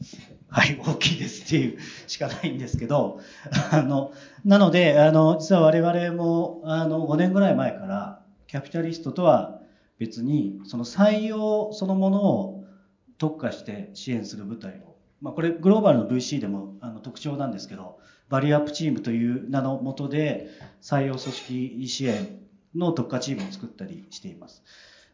[0.04, 0.18] す？
[0.50, 3.20] はい、大きいですっていうしかないんですけど、
[3.70, 4.12] あの、
[4.44, 9.60] なので、あの、実は我々も、あの、5年ぐらい前から、キャピタリストとは
[9.98, 12.64] 別に、その採用そのものを
[13.18, 14.88] 特化して支援する部隊を
[15.20, 20.48] まあ、これグローバルの VC でもあの特徴なんですけどバリューアップチームという名のもとで
[20.80, 22.38] 採用組織支援
[22.74, 24.62] の特化チームを作ったりしています。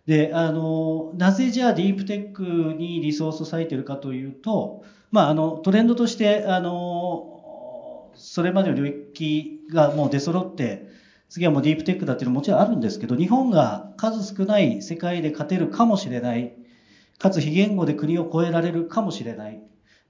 [0.06, 2.42] で、あの、なぜじゃあディープテック
[2.74, 10.88] にリソースを割いてるかというと、まあ、あの、トレンドとして、あの、それまでの領域がもう出揃って、
[11.28, 16.54] 次はもうディープテックだっていうのももちろんあるんですけど、日本が数少ない世界で勝てるかもしれない、
[17.18, 19.62] かつ非言語で国を超えられるかもしれない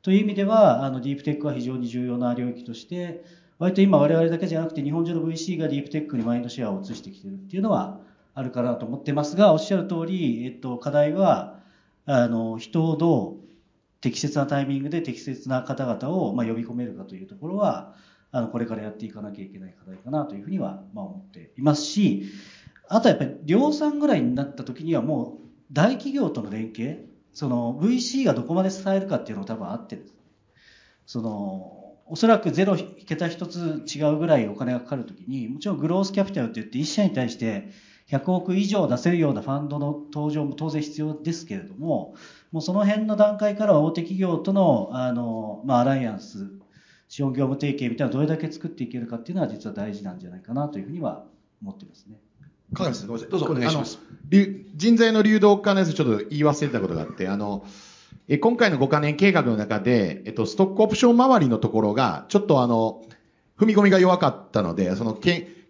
[0.03, 3.25] という意味では、あの、ディープテックは非常に重要な領域として、
[3.59, 8.01] 割と今我々だけじゃなくて日本中の VC がディープテックにマインドシェアを移してきてるっていうのは
[8.35, 11.61] あるかなと思ってますが、おっしゃる通り、えっと、課題は、
[12.07, 13.37] あの、人をどう
[14.01, 17.95] 適切なタイミングで適切な方々を、まあ、呼び込めるかというところは、
[18.33, 22.25] あの、これからやっていかなきゃいけない課題かなというふうには、まあ、思っていますし、
[22.89, 30.15] あとはやっぱり量産ぐらいになった時にはもう大企業との連携、その VC がどこまで支えるかっていうのも多分あってです。
[31.07, 37.71] その、おそらくゼロ桁一つ違うぐらいお金がかかるときに、もちろんグロースキャピタルって言って一社に対して
[38.11, 42.15] 100億以上出せるようなファンドの登場も当然必要ですけれども、
[42.53, 46.51] もうその辺の段階から大手企業との、あの、まあ、アライアンス、
[47.09, 51.25] 資本業務提携みたいなのをどれだけ作っていけるかっていうのは実は大事なんじゃないかなというふうには
[51.63, 52.19] 思ってますね。
[52.75, 53.07] かがです。
[53.07, 53.99] どうぞお願いします。
[54.75, 57.65] 人材の流動化のやつちょっと言い忘れたことがあって、あの、
[58.29, 63.03] え今回の5カ年計画の中で、えっと、ストックオプション周りのところが、ちょっとあの、
[63.59, 65.15] 踏み込みが弱かったので、その、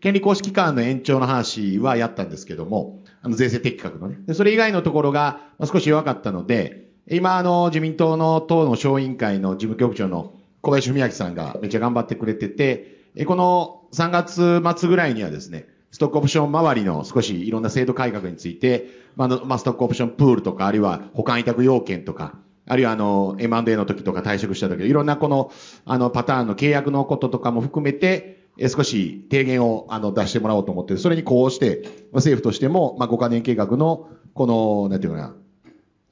[0.05, 4.35] 権利公式間の延長の話はやったんですけども、あの、税制適格のね。
[4.35, 22.35] それ以外のところが少し弱かったので、今あの、自民党の党の小委員会の事務局長の小林文明さんがめっちゃ頑張ってくれてて、この3月末ぐらいにはですね、ストックオプション周りの少しいろんな制度改革について、まあ、まあ、ストックオプションプールとか、あるいは保管委託要件とか、
[22.67, 25.51] あるいはあの、M&A の時とか退職した時、いろんなこの、
[25.87, 35.35] あの、パターンの契約のこととかも含めて、え少し提言をあの出してもらおうと思って、それにこうして、政府としても、まあ、5カ年計画の、この、なんていうかな、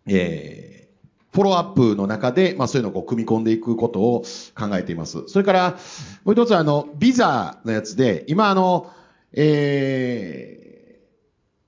[0.06, 4.22] えー、フォローアップの中で、まあそういうのをこう組み込んでいくことを
[4.54, 5.24] 考えています。
[5.28, 5.78] それから、
[6.24, 8.90] もう一つあの、ビザのやつで、今あの、
[9.32, 11.00] え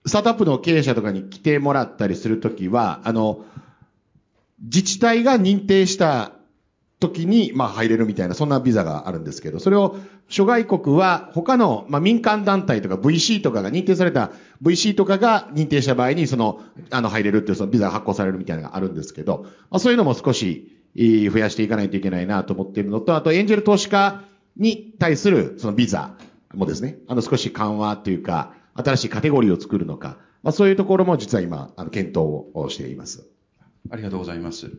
[0.04, 3.44] ー、スタートアップの経営者とかに来てもらったりするときは、あの、
[4.60, 6.32] 自治体が認定した
[7.08, 9.96] 時に、まあ入れるみたいな、そんなビザがあるんですけど、それを
[10.28, 24.22] 諸外国は他の、まあ民間団体とか VC とかが認定された VC とかが認定した場合に、その、あの入れるっていうそのビザが発行されるみたいなのがあるんですけど、まあそういうのも少し増やしていかないといけないなと思っているのと、あとエンジェル投資家
[24.56, 26.16] に対するそのビザ。
[26.56, 32.18] もですね、あの少し緩和というか、新しいカテゴリーを作るのか、まあ、そういうところも実は今、あの検討
[32.54, 33.26] をしています。
[33.90, 34.72] ありがとうございます。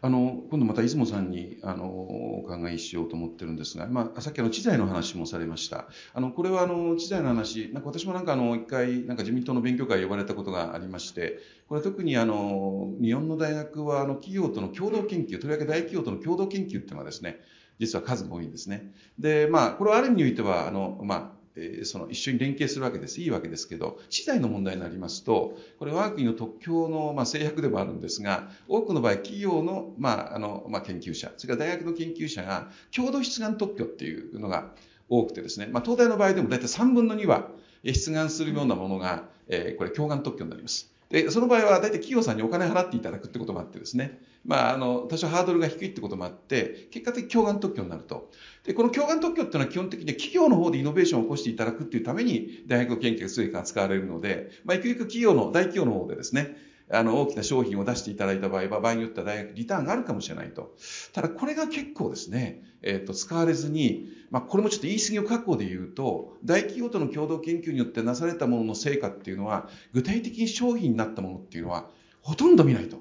[0.00, 5.88] あの、今度また出雲さんに、あの、お伺いしようと思ってるんですが、まあ、さっきあの、知財の話もされました。
[6.12, 17.40] あの、これはあの、知財の話、なんか私もなんかあの、一回、なんか自民党の勉強会呼ばれたことがありまして、これ特にあの、日本の大学はあの、企業との共同研究、とりわけ大企業との共同研究っていうのはですね、
[17.80, 18.92] 実は数が多いんですね。
[19.18, 23.20] で、まあ、これはある意味においては、あの、まあ、えー、その一緒に連携するわけです。
[23.20, 34.72] いいわけですけど、資材の問題になりますと、これ我が国の特許の、まあ、制約でもあるんですが、多くの場合、企業の、まあ、あの、まあ、研究者、それから大学の研究者が、共同出願特許っていうのが
[35.08, 37.50] 多くてですね、まあ、東大の場合でも大体3分の2は
[37.84, 40.93] 出願するようなものが、えー、これ、共願特許になります。
[41.14, 48.32] で、その場合は大体企業さんにお金払っていただくってこともあってですね、まあ、あの、多少ハードルが低いってこともあって、結果的に共感特許になると。
[48.64, 56.56] で、この共感特許っていうのは基本的には企業の方でイノベーションを起こしていただくっていうために大学の研究が既に扱われるので、まあ、ゆくゆく企業の、大企業の方でですね、
[56.90, 60.74] あの、大きな商品を出していただいた場合は、場合によっては大学リターンがあるかもしれないと。
[61.12, 71.88] ただ、これが結構ですね、えっ、と、使われずに、まあ、これもちょっと言い過ぎを確保で言うと、大企業との共同研究によってなされたものの成果っていうのは、具体的に商品になったものっていうのは、
[72.20, 72.98] ほとんど見ないと。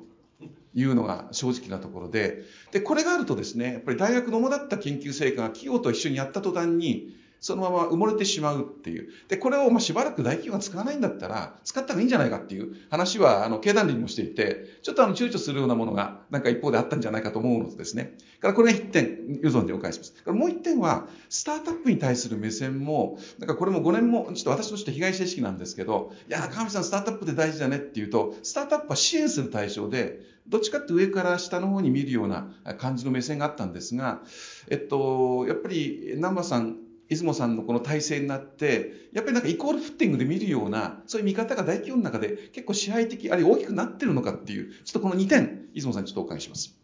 [0.76, 9.10] いうのが正直なところで、で、これがあるとですね、やっぱり大学の主だった研究成果が企業と一緒にやった途端に、そのまま埋もれてしまうっていう。
[9.28, 18.16] で、これをましばらく大企業が使わないんだったら、使った方がいいんじゃないかっていう話は、あの、経団連にもしていて、ちょっとあの、躊躇するようなものが、なんか一方であったんじゃないかと思うのですね。
[18.40, 20.14] からこれが一点、ユゾンでお返しします。
[20.24, 34.22] からもう一点は、スタートアップに対する目線も、なんかこれも5年も、ちょっと私として被害者意識なんですけど、いや、川上さんスタートアップで大事だねっていうと、スタートアップは支援する対象で、どっちかって上から下の方に見るような感じの目線があったんですが、
[34.70, 36.78] えっと、やっぱり南波さん
[37.16, 46.78] 出雲さんのこの体制になって、やっぱりなんかイコールフッティングで見るような、そういう見方が大企業の中で結構支配的、あるいは大きくなってるのかっていう、ちょっとこの2点、出雲さんにちょっとお伺いします。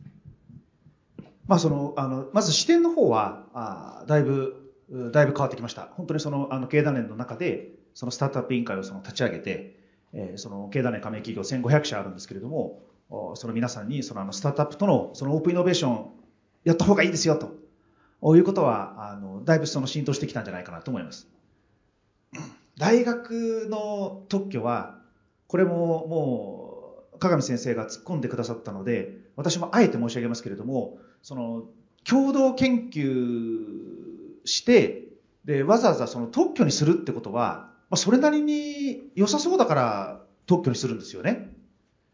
[1.48, 4.56] まあその、あの、まず視点の方は、あだいぶ、
[5.12, 5.90] だいぶ変わってきました。
[5.94, 9.76] 本当にその、あの、経団連の中で、そのスタートアップ委員会をその立ち上げて、
[10.14, 12.82] えー、その経団連加盟企業1500社あるんですけれども、
[13.36, 16.06] その皆さんにそのあのスタートアップとのそのオープンイノベーション
[16.64, 17.56] やった方がいいですよと
[18.22, 21.28] いうことは、あの、だいぶその浸透してきたんじゃないかなと思います。
[22.78, 25.00] 大学の特許は、
[25.48, 31.64] これももう、鏡先生が突っ込んでくださったので、私もあえて申し上げますけれども、その、
[32.04, 35.04] 共同研究して、
[35.46, 41.50] で、わざわざその特許にするってことは、まあ、それなりに良さそうだから特許にするんですよね。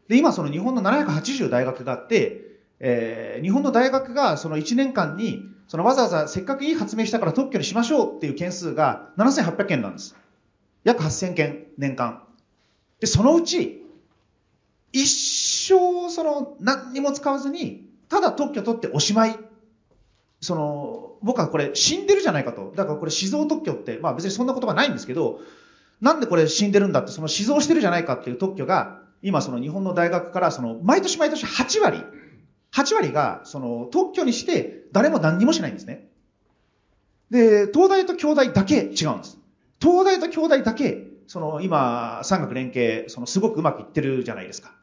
[0.08, 2.42] で、今その日本の780大学があって、
[2.78, 10.16] えー、日本の大学がその1年間にそのわざわざせっかくいい発明したから特許にしましょうっていう件数が7800件なんです。
[10.84, 12.22] 約8000件年間。
[13.00, 13.84] で、そのうち、
[14.92, 19.38] 一生その何にも使わずに、ただ特許取っておしまい。
[20.40, 22.72] その、僕はこれ死んでるじゃないかと。
[22.76, 25.40] だからこれ死蔵特許って、まあ別にそんな言葉ないんですけど、
[26.00, 32.04] なんでこれ死んでるんだって、その死蔵してるじゃないかっていう特許が、今その日本の大学からその毎年毎年8割、
[32.76, 36.08] 8割が、その、特許にして、誰も何にもしないんですね。
[37.30, 39.38] で、東大と京大だけ違うんです。
[39.80, 44.74] 東大と京大だけ、その、今、産学連携、その、すごくうまくいってるじゃないですか。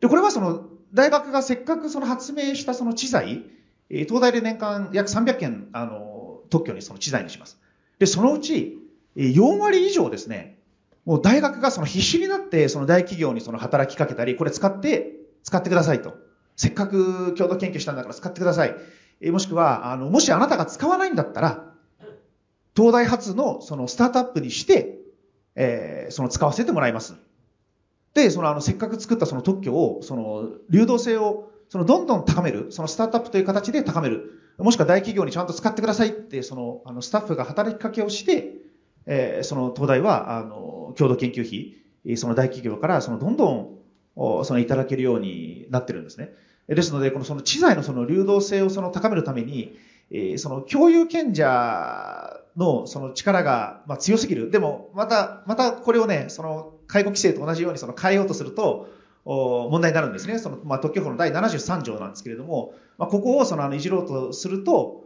[0.00, 3.44] で、これはその、大学がせっかくその発明したその知財、
[3.88, 7.56] 東大で年間約300件、あの、特許にその知財にします。
[8.00, 8.78] で、そのうち、
[9.16, 10.58] 4割以上ですね、
[11.04, 15.12] もう大学がその必死になって、その大企業にその働きかけたり、これ使って、
[15.44, 16.14] 使ってくださいと。
[16.56, 18.74] せっかく共同研究したんだから使ってください。
[19.20, 21.72] えもしくは、あの、もしあなたが使わないんだったら、
[22.76, 24.98] 東大発のそのスタートアップにして、
[25.54, 27.14] えー、その使わせてもらいます。
[28.14, 34.40] で、そのあの、せっかく作ったその特許を、その、流動性を、その、どんどん高める、そのスタートアップという形で高める。
[34.58, 38.54] もしくは大企業にちゃんと使ってくださいって、その、あの、スタッフが働きかけをして、
[39.06, 43.78] えー、その、東大は、あの、共同研究費、その大企業から、その、どんどん、
[44.16, 46.32] その、いただけるようになってるんですね。
[46.68, 49.76] ですので、このその知財のその流動性をその高めるために、
[50.10, 54.50] え、その共有賢者のその力がまあ強すぎる。
[54.50, 58.88] でも、また、またこれをね、その介護規制と同じようにその変えようとすると、
[59.24, 60.38] 問題になるんですね。
[60.38, 65.04] その、まあ、特許法の第73条なんですけれども、まあ、ここをその、あの、いじろうとすると、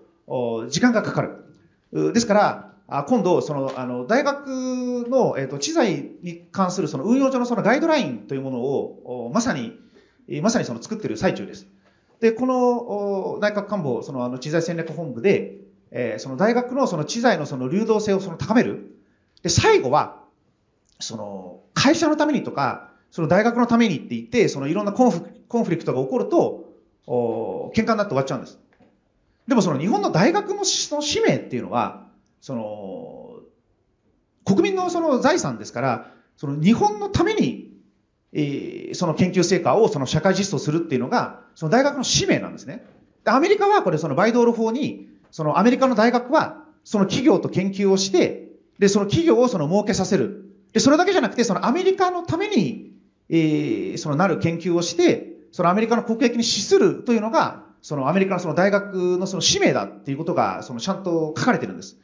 [0.68, 2.12] 時間がかかる。
[2.12, 4.46] ですから、あ今度、その、あの、大学
[5.08, 9.72] の、えっ、と、知財に関するその運用上のそのガイドラインというものを、まさに、
[10.40, 11.66] まさにその作ってる最中です。
[12.20, 15.58] で、この内閣官房、そのあの知財戦略本部で、
[15.90, 18.96] えー、その大学のその知財のその流動性をその高める。
[19.42, 20.22] で、最後は、
[21.00, 26.64] その会社のためにとか、その大学のためにって言って、そのいろんなコンフコンフリクトが起こると、
[27.06, 28.58] お喧嘩になって終わっちゃうんです。
[29.46, 32.05] でもその日本の大学のその使命っていうのは、
[32.46, 33.40] その、
[34.44, 37.66] 国民のその財産ですから、その日本のために
[38.38, 42.84] えー、その研究成果をその社会実装するっていうのが、その大学の使命なんですね。
[43.24, 50.52] でアメリカはこれそのバイドール法に、そのアメリカの大学は、その企業と研究をして、で、その企業をその儲けさせる。
[50.74, 52.92] で、それだけじゃなくて、そのアメリカのために、
[53.30, 61.96] えー、そのなる研究をして、そのアメリカの国益に資するというのが、そのアメリカのその大学のその使命だっていうことが、そのちゃんと書かれてるんです。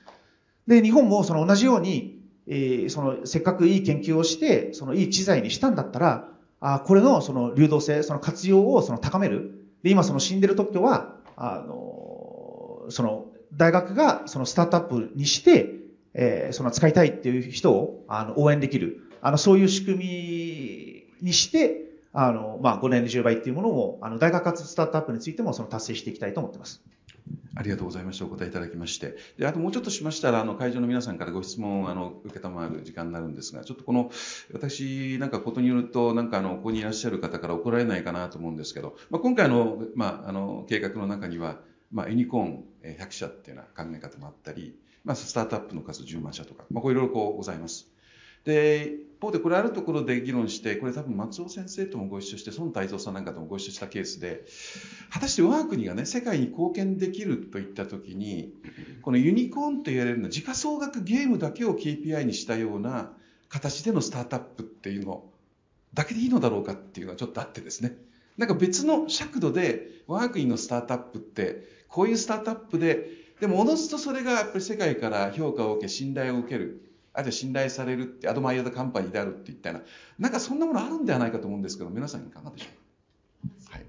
[0.66, 6.28] で、日本もその同じように、えー、その、せっかくいい研究をして、そのいい知財にしたんだったら、
[6.60, 9.66] あこれのその流動性、その活用をその高める。
[9.82, 15.74] で、今その死んでる特許は、あの、その大学がそのスタートアップにして、
[16.14, 19.10] えー、その使いたいっていう人をあの応援できる。
[19.20, 21.82] あの、そういう仕組みにして、
[22.12, 26.82] あの、まあ、5年で10倍っていうものを、あの、大学発スタートアップについてもその達成していきたいと思ってます。
[27.55, 28.25] ありがとうございました。
[28.25, 29.16] お答えいただきまして。
[29.39, 34.11] で、あともうちょっとしましたら、あの、会場の皆さんからご質問を、あの、受けたまわる時間になるんですが、ちょっとこの、
[34.53, 41.61] 私、なんかことによると、なんかあの、ここにいらっしゃる方から怒られないかなと思うんですけど、まあ、今回の、まあ、あの、計画の中には、
[41.91, 47.93] まあ、ユニコーン100社っていうような考え方もあったり、まあ、スタートアップの数10万社とか、まあ、こういろいろこうございます。
[48.45, 54.45] で、一方でこれあるところで議論して、これ多分松尾先生ともご一緒して、孫太蔵さんなんかともご一緒したケースで、
[55.11, 58.53] 果たして我が国がね、世界に貢献できるといったときに、
[59.03, 63.12] このユニコーンと言われるのは時価総額ゲームだけを KPI にしたような
[63.49, 65.24] 形でのスタートアップっていうの
[65.95, 67.97] だけでいいのだろうかっていうのはちょっとあってですね。
[68.38, 79.84] なんか別の尺度で我が国のスタートアップってこういうスタートアップででもおのずとそれがやっぱり世界から評価を受け信頼を受けるあるいは信頼されるってアドマイヤードカンパニーであるって言ったような
[80.18, 82.66] なんかそんなものあるんではないかと思うんですけど皆さんいかがでしょ
[83.44, 83.76] うか？
[83.76, 83.86] はい、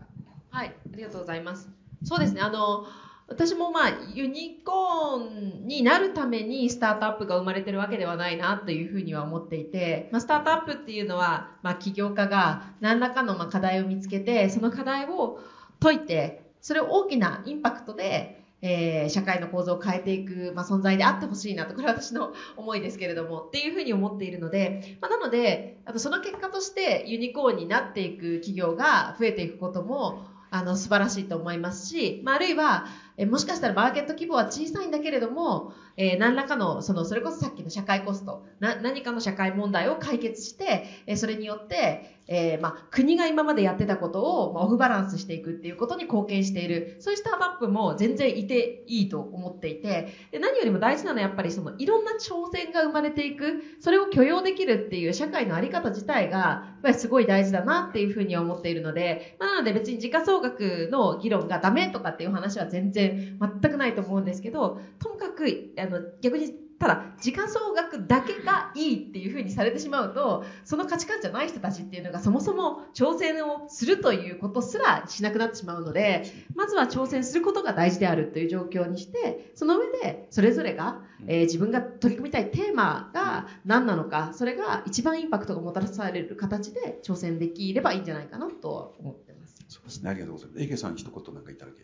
[0.50, 1.70] はい、ありがとうございます。
[2.04, 2.86] そうですねあの
[3.30, 15.40] 私もまあユニコーンになるためにスタートアップが生まれてるわけではないなというふうには思っていて、まあ、スタートアップっていうのは、まあ、起業家が何らかのまあ課題を見つけてその課題を
[15.80, 32.86] 解いてそれを大きなインパクトでえー、社会の構造を変えていく、まあ、存在であってほしいなと、これは私の思いですけれども、っていうふうに思っているので、まあ、なので、あとその結果としてユニコーンになっていく企業が増えていくことも、あの、素晴らしいと思いますし、まあ、あるいは、
[33.18, 76.26] えもしかしたらマーケット規模は小さいんだけれども、えー、何らかの、その、それこそさっきの社会コスト、な、何かの社会問題を解決して、え、それによって、えー、まあ、国が今までやってたことを、まあ、オフバランスしていくっていうことに貢献している、そういうスタートアップも全然いていいと思っていて、で何よりも大事なのはやっぱりその、いろんな挑戦が生まれていく、それを許容できるっていう社会のあり方自体が、やっぱりすごい大事だなっていうふうには思っているので、まあ、なので別に時価総額の議論がダメとかっていう話は全然、全くないと思うんですけど、ともかく、あの、逆にただ、時価総額だけがいいっていうふうにされてしまうと、その価値観じゃない人たちっていうのがそもそも挑戦をするということすらしなくなってしまうので、
[76.56, 89.56] まずは挑戦することが大事であるという状況にして、その上でそれぞれが、えー、自分が取り組みたいテーマが何なのか、それが一番インパクトがもたらされる形で挑戦できればいいんじゃないかなと思ってます。
[89.70, 90.10] そうですね。
[90.10, 90.64] ありがとうございます。
[90.64, 91.84] 池さん一言なんかいただけ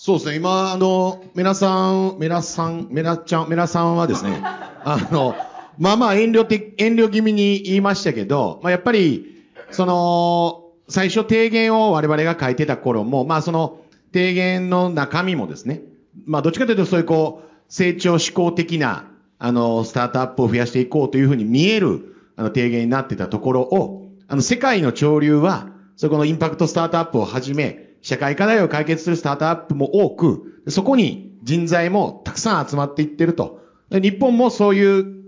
[0.00, 5.34] そうですね、今、あの、メラさん、メラさん、メラちゃん、メラさんはですね、 あの、
[5.76, 9.26] まあまあ遠慮的、遠慮気味に言いましたけど、まあやっぱり、
[9.72, 13.80] その、最初提言を我々が書いてた頃も、まあその
[14.12, 15.82] 提言の中身もですね、
[16.26, 19.06] まあどっちかというとそういうこう、成長志向的な、
[19.40, 33.60] あの、スタートアップを増やしていこうというふうに見える、あの、提言になってたところを、あの、世界の潮流は、そこのインパクトスタートアップをはじめ、社会課題を解決するスタートアップも多く、そこに人材もたくさん集まっていってると。
[33.90, 35.18] 日本もそういう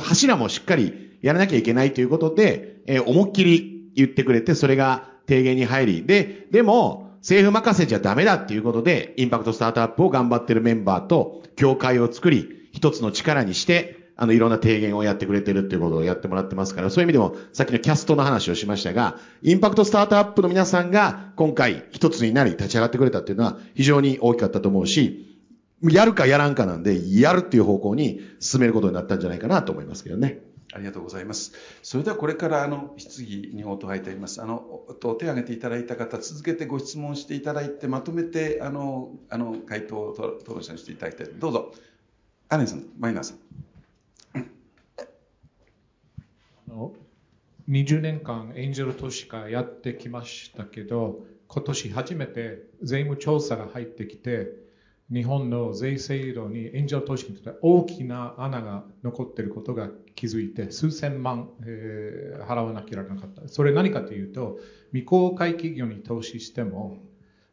[0.00, 25.38] 柱もしっかりやらなきゃいけないということで、えー、思いっきり言ってくれて、それが提言に入り、で、でも、政府任せじゃダメだっていうことで、インパクトスタートアップを頑張ってるメンバーと、協会を作り、一つの力にして、あの、いろんな提言をやってくれてるっていうことをやってもらってますから、そういう意味でも、さっきのキャストの話をしましたが、インパクトスタートアップの皆さんが今回一つになり立ち上がってくれたっていうのは非常に大きかったと思うし、
[25.82, 30.40] やるかやらんかなんで、やるっていう方向に進めることになったんじゃないかなと思いますけどね。
[30.72, 31.52] ありがとうございます。
[31.82, 34.42] それではこれからあの質疑に応答入っています。
[34.42, 40.10] あのと手を挙げていただいた方、続けてご質問していただいて、まとめてあのあの回答を
[40.40, 41.72] 討論者にしていただきたい、どうぞ。
[42.48, 43.38] アレンさん、マイナーさん。
[47.68, 54.48] 20年間エンジェル投資家やってきましたけど、今年初めて税務調査が入ってきて、
[55.12, 63.48] 日本の税制度にエンジェル投資家にとって大きな穴が残っていることが気づいて、数千万、えー、払わなきゃいけなかった。
[63.48, 64.58] それ何かというと、
[64.90, 66.98] 未公開企業に投資しても、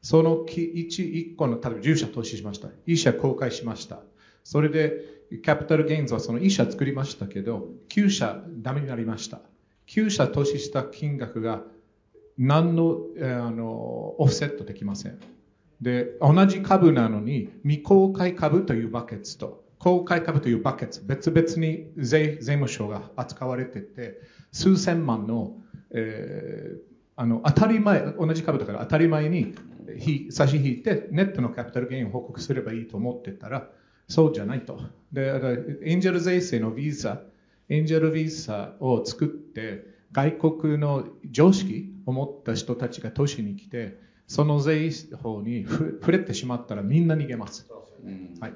[0.01, 2.69] その 1, 1個の、例えば10社投資しました。
[2.87, 4.01] 1社公開しました。
[4.43, 9.39] それでキャピタルゲインズはその1社作りましたけど、9社ダメになりました。
[9.87, 11.63] 9社投資した金額が
[12.37, 15.19] 何のあのオフセットできません。
[15.81, 24.19] で、同じ株なのに未公開株というバケツと公開株というバケツ、別々に税税務署が扱われてて、
[24.51, 25.55] 数千万の
[25.93, 26.79] えー、
[27.15, 29.55] あの当たり前、同じ株だから当たり前に
[30.29, 33.69] 差し引いて、ネットのキャピタルゲインを報告すればいいと思ってたら、
[34.07, 34.79] そうじゃないと。
[35.11, 35.31] で、
[35.83, 37.21] エンジェル税制のビザ、
[37.69, 43.97] エンジェルビザを作って、外国の常識を持った人たちが都市に来て、
[44.27, 44.89] その税
[45.21, 47.67] 法に触れてしまったらみんな逃げます。
[48.39, 48.53] はい、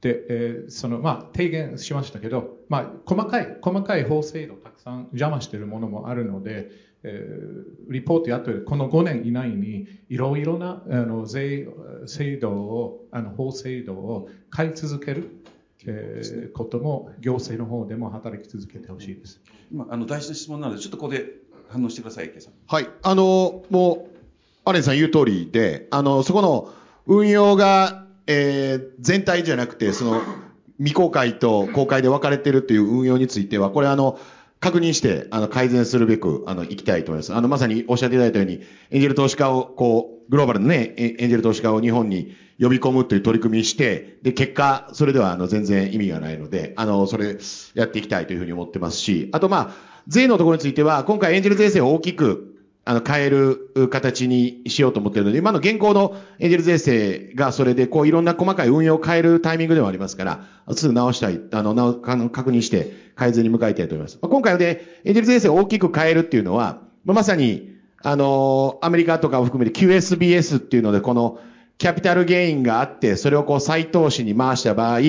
[0.00, 6.95] で、えー、そのまあ提言しましたけど、まあ、細かい細かい法制度たくさん邪魔しているものもあるので、えー、
[7.88, 11.68] リポートやってこの5年以内にいろいろなあの税
[12.06, 15.42] 制度をあの法制度を変え続ける
[15.88, 19.40] えー、ことも行政の方でも働き続けてほしいです。
[19.70, 21.34] 今あの大事な質問なのでちょっとここで
[21.68, 22.54] 反応してください、池さん。
[22.66, 24.16] はい、あのもう
[24.64, 26.72] アレンさん言う通りで、あのそこの
[27.06, 30.22] 運用が、えー、全体じゃなくてその
[30.78, 34.18] 未公開と公開で分かれているという運用についてはこれあの
[34.60, 37.34] 確認して、あの、改善するべく、あの、行きたいと思います。
[37.34, 47.36] あの、まさにおっしゃっていただいたように、エンジェル投資家を、こう、グローバルのね、エンジェル投資家を日本に呼び込むという取り組みして、で、結果、それでは、あの、全然意味がないので、あの、それ、
[47.74, 49.70] やっていきたいというふうに思ってますし、あと、まあ、
[50.08, 52.55] 税のところについては、今回エンジェル税制を大きく、
[52.88, 61.94] あの、変える形にしようと思ってるので、今の現行のエンジェル税制がそれで、こういろんな細かい運用を変えるタイミングではありますから、すぐ直したい、あの、
[62.30, 64.18] 確認して改善に向かいたいと思います。
[64.18, 67.74] 今回で、エンジェル税制を大きく変えるっていうのは、まさに、
[68.04, 71.40] あの、アメリカとかを含めて QSBS っていうので、この
[71.78, 75.00] キャピタルゲインがあって、それをこう再投資に回した場合、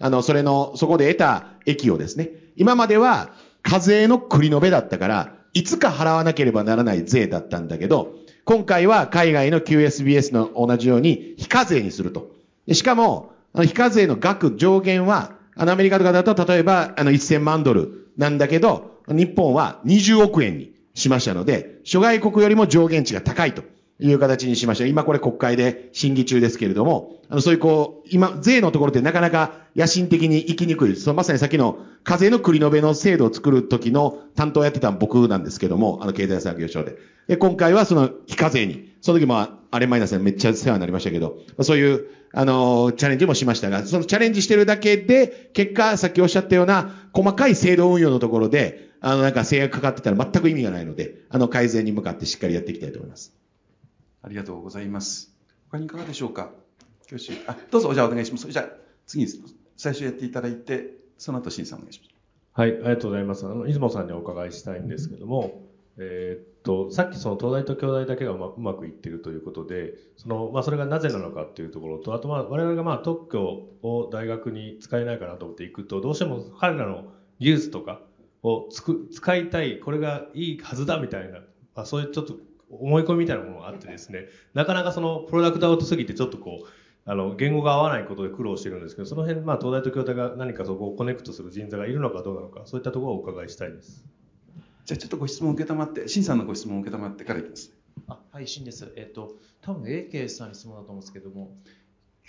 [0.00, 12.30] あの、それの、そこで得た益をですね、今までは課税の繰り延べだったから、いつか払わなければならない税だったんだけど、今回は海外の QSBS の同じように非課税にすると。
[12.72, 23.62] しかも、非課税の額上限は、あのアメリカとかだと例えばあの1000万ドルなんだけど、日本は20億円にしましたので、諸外国よりも上限値が高いと。
[24.00, 24.86] いう形にしました。
[24.86, 30.96] 今これ国会で審議中ですけれども、あの、そういうこう、今、税のところってなかなか野心的に行きにくい。
[30.96, 36.96] そのまさにさっきの課税の繰り延べの制度を作る時の担当をやってた僕なんですけども、あの、経済産業省で。
[37.26, 39.36] で、今回はその非課税に、その時も
[39.70, 53.34] あれマイナスめっちゃ世話になりましたけど、そういう、あの、チャレンジもしましたが、そのチャレンジしてるだけで、結果、さっきおっしゃったような細かい制度運用のところで、あの、なんか制約かかってたら全く意味がないので、あの、改善に向かってしっかりやっていきたいと思います。
[54.22, 55.34] ありがとうございます。
[55.70, 56.50] 他にいかがでしょうか？
[57.06, 57.32] 教師。
[57.46, 58.50] あ、どうぞ、じゃあお願いします。
[58.50, 58.68] じゃあ、
[59.06, 59.26] 次、
[59.76, 62.14] 最初やっていただいて、その後、審査お願いします。
[62.52, 63.46] はい、ありがとうございます。
[63.46, 65.62] あの、出雲さんにお伺いしたいんですけども、
[65.96, 73.42] えー、っと、さっきその東大と京大だけがうまうまくいっているということで、その、まあ、それがなぜなのかっていうところと、あと、まあ、我々がまあ、特許
[73.82, 77.04] を大学に使えないかなと思っていくと、どうしても彼らの
[77.40, 78.00] 技術とか
[78.42, 81.38] をつく使いたい、これがいいはずだみたいな、
[81.74, 82.36] まあ、そういうちょっと
[82.70, 86.66] 思い込みみたいなものがあってですね、なかなかそのプロダクトアウトすぎてちょっとこう、
[87.10, 94.04] あの、言語が合わないことで苦労してるんですけど、その辺、まあ、東大と京大が何かそこをコネクトする人材がいるのかどうなのか、そういったところをお伺いしたいです。
[94.84, 97.72] じゃあちょっとご質問を受けたまって、新さんのご質問を受けたまってからいきます。
[98.08, 98.92] あはい、新です。
[98.96, 101.56] えっと、多分 AK さんに質問だと思うんですけども、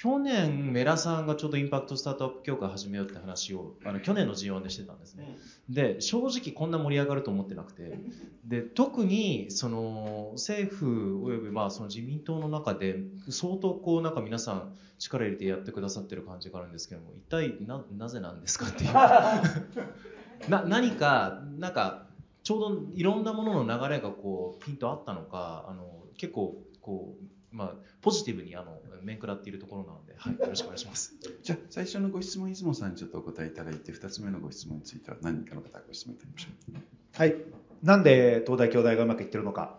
[0.01, 5.37] 去年、メラさんがちょうどインパクトスタートアップ協会始めようって話を、あの去年の G1 でしてたんですね。
[5.69, 7.99] で、正直こんな盛り上がると思ってなくて、
[8.45, 12.95] で、特に、その、政府およびまあその自民党の中で、
[13.29, 18.93] 相当こう、なんか皆さん力入れてやってくださってる感じがあるんですけども、一体な、なぜなんですかっていう。
[20.49, 22.07] な、何か、なんか、
[22.43, 31.13] ちょうどいろんなものの流れがこう、ピンとあったのか、あの、結構、こう、まあ、ポジティブにあの面食らっているところなので、はい、よろしくお願いします。
[31.43, 37.17] じゃあ、最初のご質問、出雲さんにちょっとお答えいただいて、2つ目のご質問については何人かの方ご質問いただきましょう。
[37.17, 37.35] はい。
[37.83, 39.77] なんで東大、京大がうまくいってるのか。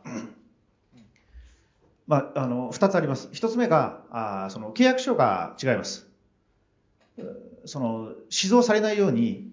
[2.06, 3.28] まあ、あの、2つあります。
[3.32, 6.08] 1つ目が、あその契約書が違います。
[7.66, 9.52] その、指導されないように、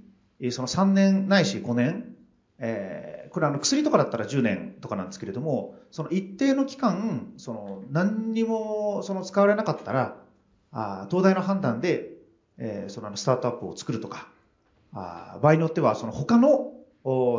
[0.51, 2.15] その3年ないし5年、
[2.59, 10.17] えーこれあの薬とかだったら10年とかなんですけれども、その一定の期間、その何にもその使われなかったら、
[10.71, 12.11] あ東大の判断で、
[12.57, 14.27] えー、そのスタートアップを作るとか、
[14.93, 16.73] あ場合によってはその他の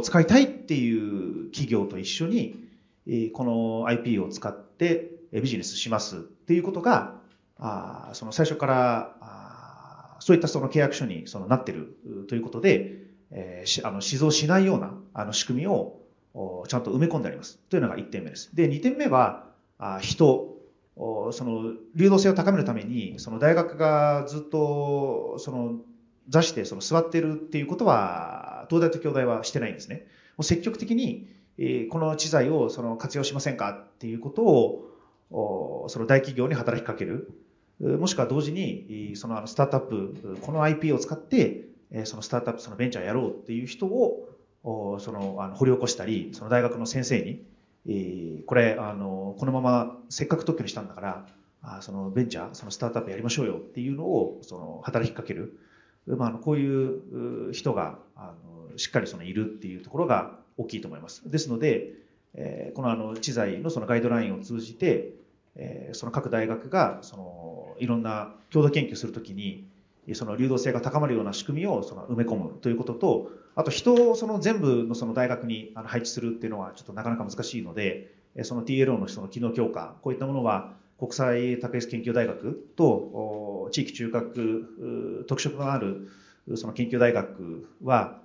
[0.02, 2.68] 使いたいっていう企業と一緒に、
[3.06, 7.14] えこの IP を使ってビジネスしますっていうことが、
[7.58, 11.96] あその最初からあそういったその契約書にそのなってる
[12.28, 12.97] ということで、
[13.30, 16.00] えー、あの、死蔵しないような、あの、仕組みを、
[16.68, 17.58] ちゃんと埋め込んであります。
[17.68, 18.54] というのが1点目です。
[18.54, 19.46] で、2点目は、
[19.78, 20.56] あ人、
[20.96, 25.80] その、流動性を高めるために、その大学がずっと、その、
[26.28, 30.06] 座して、その、座ってるっていうことは、東大と京大はしてないんですね。
[30.36, 37.30] もう積極的に、え、この知財をその活用しませんかっていうことを、その大企業に働きかける。
[37.80, 41.67] もしくは同時に、そのあのスタートアップ、この IP を使って、
[42.04, 44.28] そのスタートアップ、そのベンチャーやろうっていう人を、
[45.00, 47.42] そのあの掘り起こしたり、その大学の先生に、
[47.88, 51.26] えー、これあのこのまませっかく特許にしたんだから
[51.62, 55.58] あそのベンチャーそのスタートアップやりましょうよっていうのをその働きかける、
[56.06, 58.34] まあ、あのこういう人があ
[58.72, 61.28] のしっかりそのいるっていうところが大きいと思います。
[61.30, 61.92] ですので、
[62.34, 65.12] えー、このあの知財のそのガイドラインを通じて、
[65.56, 69.66] えー、その各大学がそのいろんな共同研究するときに
[70.14, 86.08] その流動性が高まるような仕組みをその埋め込むということと、あと人をその全部のその大学に配置するっていうのはちょっとなかなか難しいので、その TLO のその機能強化、こういったものは国際卓越研究大学と地域中核特色のある
[86.56, 88.20] その研究大学は、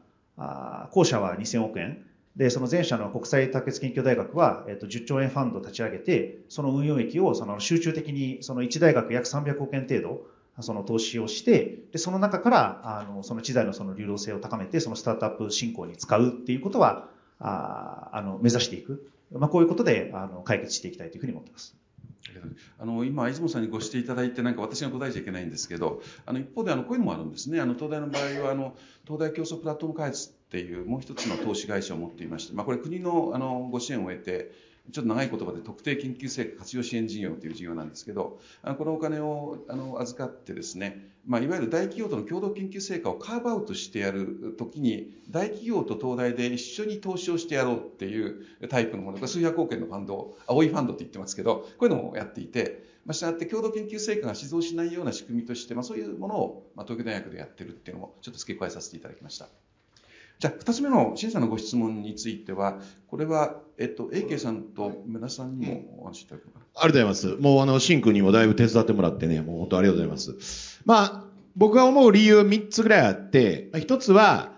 [0.91, 2.05] 校舎は2000億円、
[2.35, 10.25] で、その前者の国際卓越研究大学は、えっと、10兆円ファンドを立ち上げて、その運用益をその集中的に、その1大学約300億円程度、
[10.61, 19.09] その投資をして、で、その中から、あの、その知財のその流動性を高めて、そのスタートアップ振興に使うっていうことは、ああの、目指していく。
[19.31, 21.75] まあ、こういうことで、あの、解決していきたいというふうに思ってます。
[22.79, 28.75] あの今、出雲さんにご指摘いただいて、なんか私が答えちゃいけないんですけど、あの一方であのこういうのもあるんですね、あの東大の場合はあの、
[29.05, 34.51] 東大競争プラットフォーム開発っていうもう一つの投資会社を持っていまして、まあ、これ、国のあのご支援を得て、
[34.91, 38.39] ちょっと長い言葉で特定研究成果活用支援事業という事業なんですけど、
[38.77, 59.47] このお金をあの預かってですね、まあ、いわゆる大企業との共同研究成果をカーブアウトしてやるときに、大企業と東大で一緒に投資をしてやろうっていうタイプのもの、これ数百億円のファンド、青いファンドって言ってますけど、こういうのもやっていて、まあ、したがって共同研究成果が死蔵しないような仕組みとして、まあ、そういうものを、まあ、東京大学でやってるっていうのもちょっと付け加えさせていただきました。
[60.43, 66.59] じゃあ、二つ目の審査のご質問については、これは、えっと、AK さんと村さんにもお話しいただくのか？
[66.59, 66.65] な。
[66.81, 67.41] ありがとうございます。
[67.41, 70.81] もう、あの、シン君にもだいぶ手伝ってもらってね、もう本当ありがとうございます。
[70.83, 71.23] まあ、
[71.55, 74.51] 僕が思う理由3つぐらいあって、1つは、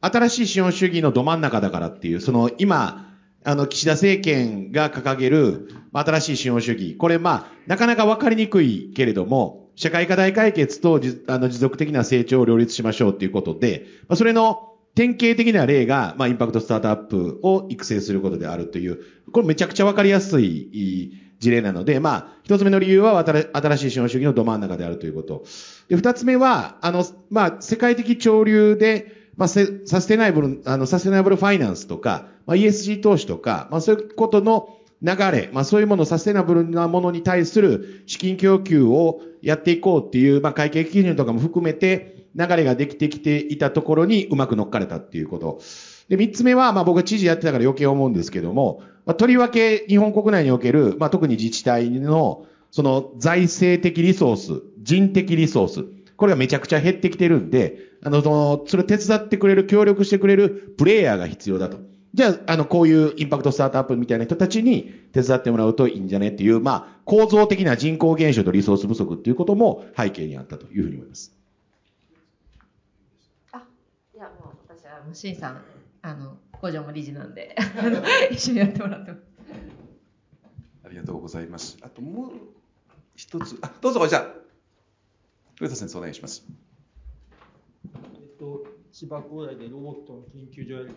[0.00, 3.14] 新しい資本主義のど真ん中だからっていう、その今、
[3.44, 6.96] あの、岸田政権が掲げる、新しい資本主義。
[6.96, 18.98] これ、まあ、なかなかわかりにくいけれども、社会課題解決とあの持続的な成長を両立しましょうということで、まあ、それの典型的な例が、まあ、インパクトスタートアップを育成することであるという、
[19.30, 25.44] これめちゃくちゃわかりやすい事例なので、まあ、一つ目の理由は新しい資本主義のど真ん中であるということ。
[25.88, 45.60] で、二つ目は、あの、まあ、世界的潮流で、まあ、サステナブル、あの、サステナブルファイナンスとか、まあ、ESG 投資とか、まあ、そういうことの流れ、まあ、そういうもの、サステナブルなものに対する資金供給をやっていこうっていう、まあ、会計基準とかも含めて、流れができてきていたところにうまく乗っかれたっていうこと。
[46.08, 55.84] で、三つ目は、まあ僕は知事やってたから余計思うんですけども、まあ、とりわけ日本国内における、まあ特に自治体の、その財政的リソース、人的リソース、
[56.16, 61.78] これがめちゃくちゃ減ってきてるんで、あの、その、それを手伝ってくれる、協力してくれるプレイヤーが必要だと。
[62.14, 71.35] じゃあ、あの、こういうインパクトスタートアップみたいな人たちに手伝ってもらうといいんじゃねっていう、まあ、構造的な人口減少とリソース不足っていうことも背景にあったというふうに思います。
[75.06, 75.62] の、しんさん、
[76.02, 77.56] あの、工場も理事なんで
[78.30, 79.22] 一緒にやってもらってます。
[80.84, 81.78] ありがとうございます。
[81.82, 82.30] あともう
[83.14, 84.34] 一つ、あ、どうぞ、じゃあ、
[85.60, 86.46] 上田先生お願いします。
[87.94, 90.90] えっと、千葉工大でロボットの研究所やる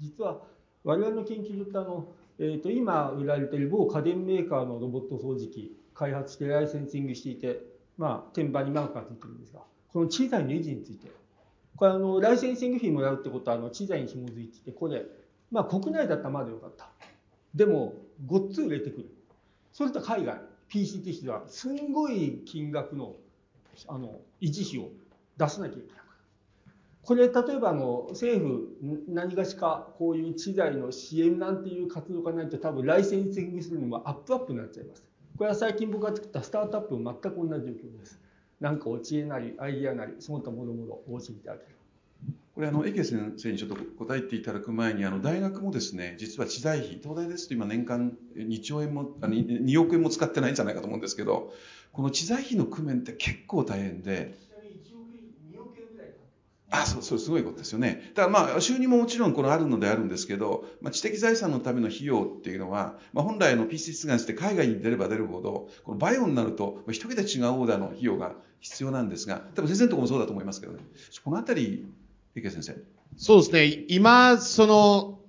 [0.00, 0.42] 実は
[0.82, 2.08] 我々の研究所ってあの、
[2.38, 7.60] えっと、今売られている某家電メーカーのロボット掃除機開発してライセンシングしていて、
[7.96, 9.60] まあ、天板にマークがついてるんですが、
[9.92, 11.10] この小さいネジについて
[11.76, 15.04] これあの、ライセンシング費もらうってことは、あの、知財に紐づいてて、これ、
[15.50, 16.88] まあ国内だったらまだよかった。
[17.54, 17.94] でも、
[18.26, 19.10] ごっつ売れてくる。
[19.72, 23.16] それと海外、PC としては、すんごい金額の、
[23.88, 24.90] あの、維持費を
[25.36, 26.04] 出さなきゃいけない。
[27.04, 28.76] これ、例えばあの、政府、
[29.08, 35.04] 何がしか、こういう知財の支援なんていう活動がないと、多分ライセンシングするのもアップアップになっちゃいます。
[35.36, 38.18] これは最近僕が作ったスタートアップも全く同じ状況です。
[38.64, 41.76] 何かお知恵なりアイディアなりその他もろもろお教えいただける。
[42.54, 47.48] これあの、池先生にちょっと答えていただく前に、あの、大学もですね、実は知財費、東大です。
[47.48, 51.52] と今年間2兆円も、あの2億円も使ってないんじゃないかと思うんですけど、
[51.92, 54.38] この知財費の工面って結構大変で、
[56.82, 58.10] あそうそうすごいことですよね。
[58.14, 70.80] だからまあ収入ももちろんこのあるのであるんですけど、まあ、知的財産のための費用っていうのは、まあ、本来の PC 出願して海外に出れば出るほど、このバイオになると一桁違うオーダーの費用が必要なんですが、多分先生のところもそうだと思いますけどね。
[71.24, 71.86] このあたり
[72.34, 72.76] 池先生。
[73.16, 73.84] そうですね。
[73.88, 75.20] 今、その、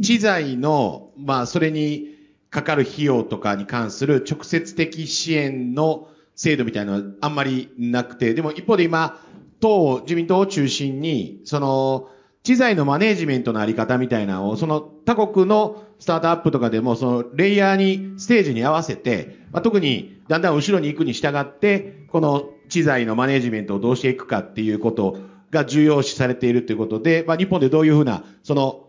[0.00, 2.16] 知財の、まあ、それに
[2.50, 9.20] かかる費用とかに関する直接的支援の制度みたいなのはあんまりなくて、でも一方で今、
[9.60, 12.08] 党、自民党を中心に、その、
[12.42, 25.18] 知財のマネジメントのあり方みたいなのを、その他国のスタートアップとかでも、そのレイヤーに、ステージに合わせて、まあ、特にだんだん後ろに行くに従って、この知財のマネジメントをどうしていくかっていうこと
[25.50, 28.85] が重要視されているということで、まあ、日本でどういうふうな、その、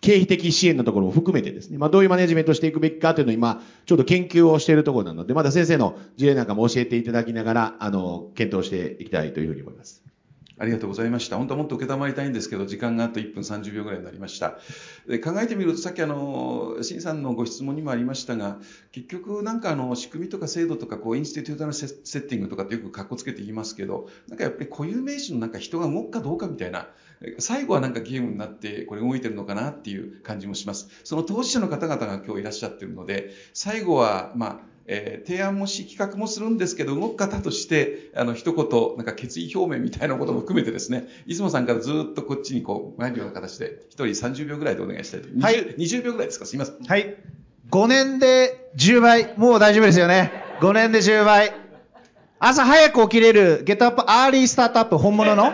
[0.00, 10.02] 経費的支援のところも含めてですね、まあ、どういうマネジメントしていくべきかというのを今、ちょっと研究をしているところなので、まだ先生の事例なんかも教えていただきながら、あの、検討していきたいというふうに思います。
[10.60, 11.38] ありがとうございました。
[11.38, 14.58] 本当はもっと承りたいんですけど、時間があと1分30秒ぐらいになりました。
[15.08, 18.58] で考えてみると、さっきあの、新さんのご質問にもありましたが、
[18.92, 26.88] 結局なんかあの、仕組みとか制度とか、こう、インスティテュータルセッティングとかってよく格好つけて言いますけど、なんかやっぱり固有名詞のなんか人が動くかどうかみたいな、
[27.38, 30.88] 最後はなんかゲームになってこれ動いてるのかなっていう感じもします。
[31.04, 34.56] その当事者の方々が今日いらっしゃってるので、最後は、まあ、
[34.86, 45.28] えー、提案もし企画もするんですけど、動く方として、あの、一言、なんか決意表明みたいなことも含めてですね、出雲さんからずっとこっちにこう、参るような形で、一人30秒ぐらいでお願いしたいと。
[45.40, 45.76] はい。
[45.76, 46.46] 20秒ぐらいですか？
[46.46, 46.82] すいません。
[46.84, 47.16] はい。
[47.70, 49.34] 5年で10倍。
[49.36, 50.32] もう大丈夫ですよね。
[50.60, 51.52] 5年で10倍。
[52.40, 55.52] 朝早く起きれる、 get up、early スタートアップ、本物の？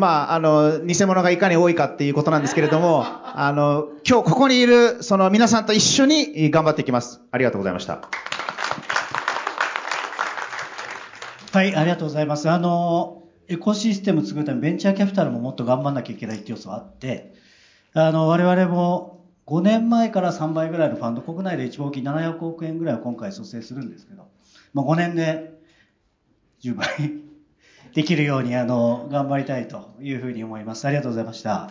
[0.00, 3.04] まあ、あの、偽物がいかに多いかっていうことなんですけれども、
[3.36, 7.20] あの、今日ここにいる、その皆さんと一緒に頑張っていきます。
[7.30, 8.00] ありがとうございました。
[11.52, 12.48] はい、ありがとうございます。
[12.48, 17.34] あの、エコシステム作るためにベンチャーキャピタルももっと頑張んなきゃいけないって要素があって、
[17.92, 24.28] あの、我々も5年前から3倍ぐらいのファンド、国内で一番大きい700億円ぐらいを今回組成するんですけど、
[24.72, 25.60] まあ、5年で
[26.62, 27.29] 10倍
[27.94, 30.86] できるようにあの頑張りたいというふうに思います。
[30.86, 31.68] ありがとうございました。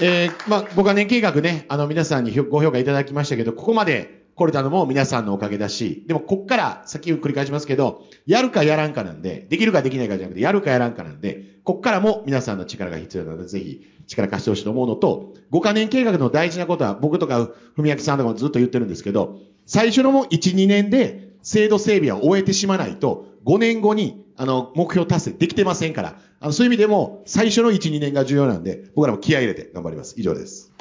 [0.00, 30.14] えー、まあ、5カ年計画ね、あの、皆さんにご評価いただきましたけど、ここまで来れたのも皆さんのおかげだし、でも、こっから、先を繰り返しますけど、やるかやらんかなんで、できるかできないかじゃなくて、やるかやらんかなんで、こっからも皆さんの力が必要なので、ぜひ、力貸してほしいと思うのと、5カ年計画の大事なことは、僕とか、文明さんとかもずっと言ってるんですけど、最初のもう1、2年で、制度整備は終えてしまないと、5年後に、あの、目標達成できてませんから、あの、そういう意味でも、最初の1、2年が重要なんで、僕らも気合い入れて頑張ります。
[30.18, 30.72] 以上です。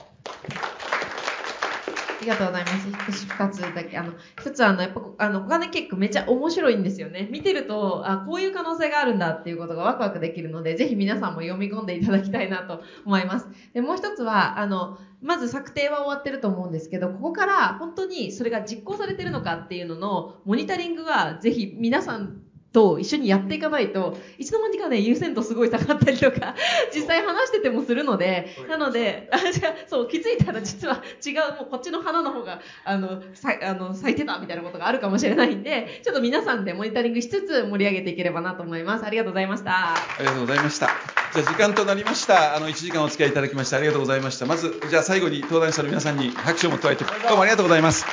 [2.21, 3.25] ありがとうございます。
[3.25, 7.27] 一つだけ、あの、一つはあの、やっぱ、あの、お金結構めちゃ面白いんですよね。
[7.31, 13.47] 見てると、あ、こういう可能性があるんだっていうことがワクワクできるので、ぜひ皆さんも読み込んでいただきたいなと思います。
[13.73, 22.41] で、もう一つは、あの、まず策定は終わってると思うんですけど、ここから本当にそれが実行されてるのかっていうののモニタリングはぜひ皆さん
[22.73, 26.55] と一緒にやっていかないと、いつの間にかね、優先度すごい下がったりとか、
[26.93, 39.05] 実際話しててもするので、なので、あ、じゃそう、気づいたら実は違う、もうこっちの花の方が、あの、さあの咲いてたみたいなことがあるかもしれないんで、ちょっと皆さんでモニタリングしつつ盛り上げていければなと思います。
[39.05, 39.95] ありがとうございました。
[39.95, 40.87] ありがとうございました。
[41.33, 42.55] じゃあ時間となりました。
[42.55, 44.45] あの、1時間お付き合いいただきましてありがとうございました。
[44.45, 48.05] まず、じゃあ最後に登壇者の皆さんに拍手をも加えて、どうもありがとうございます。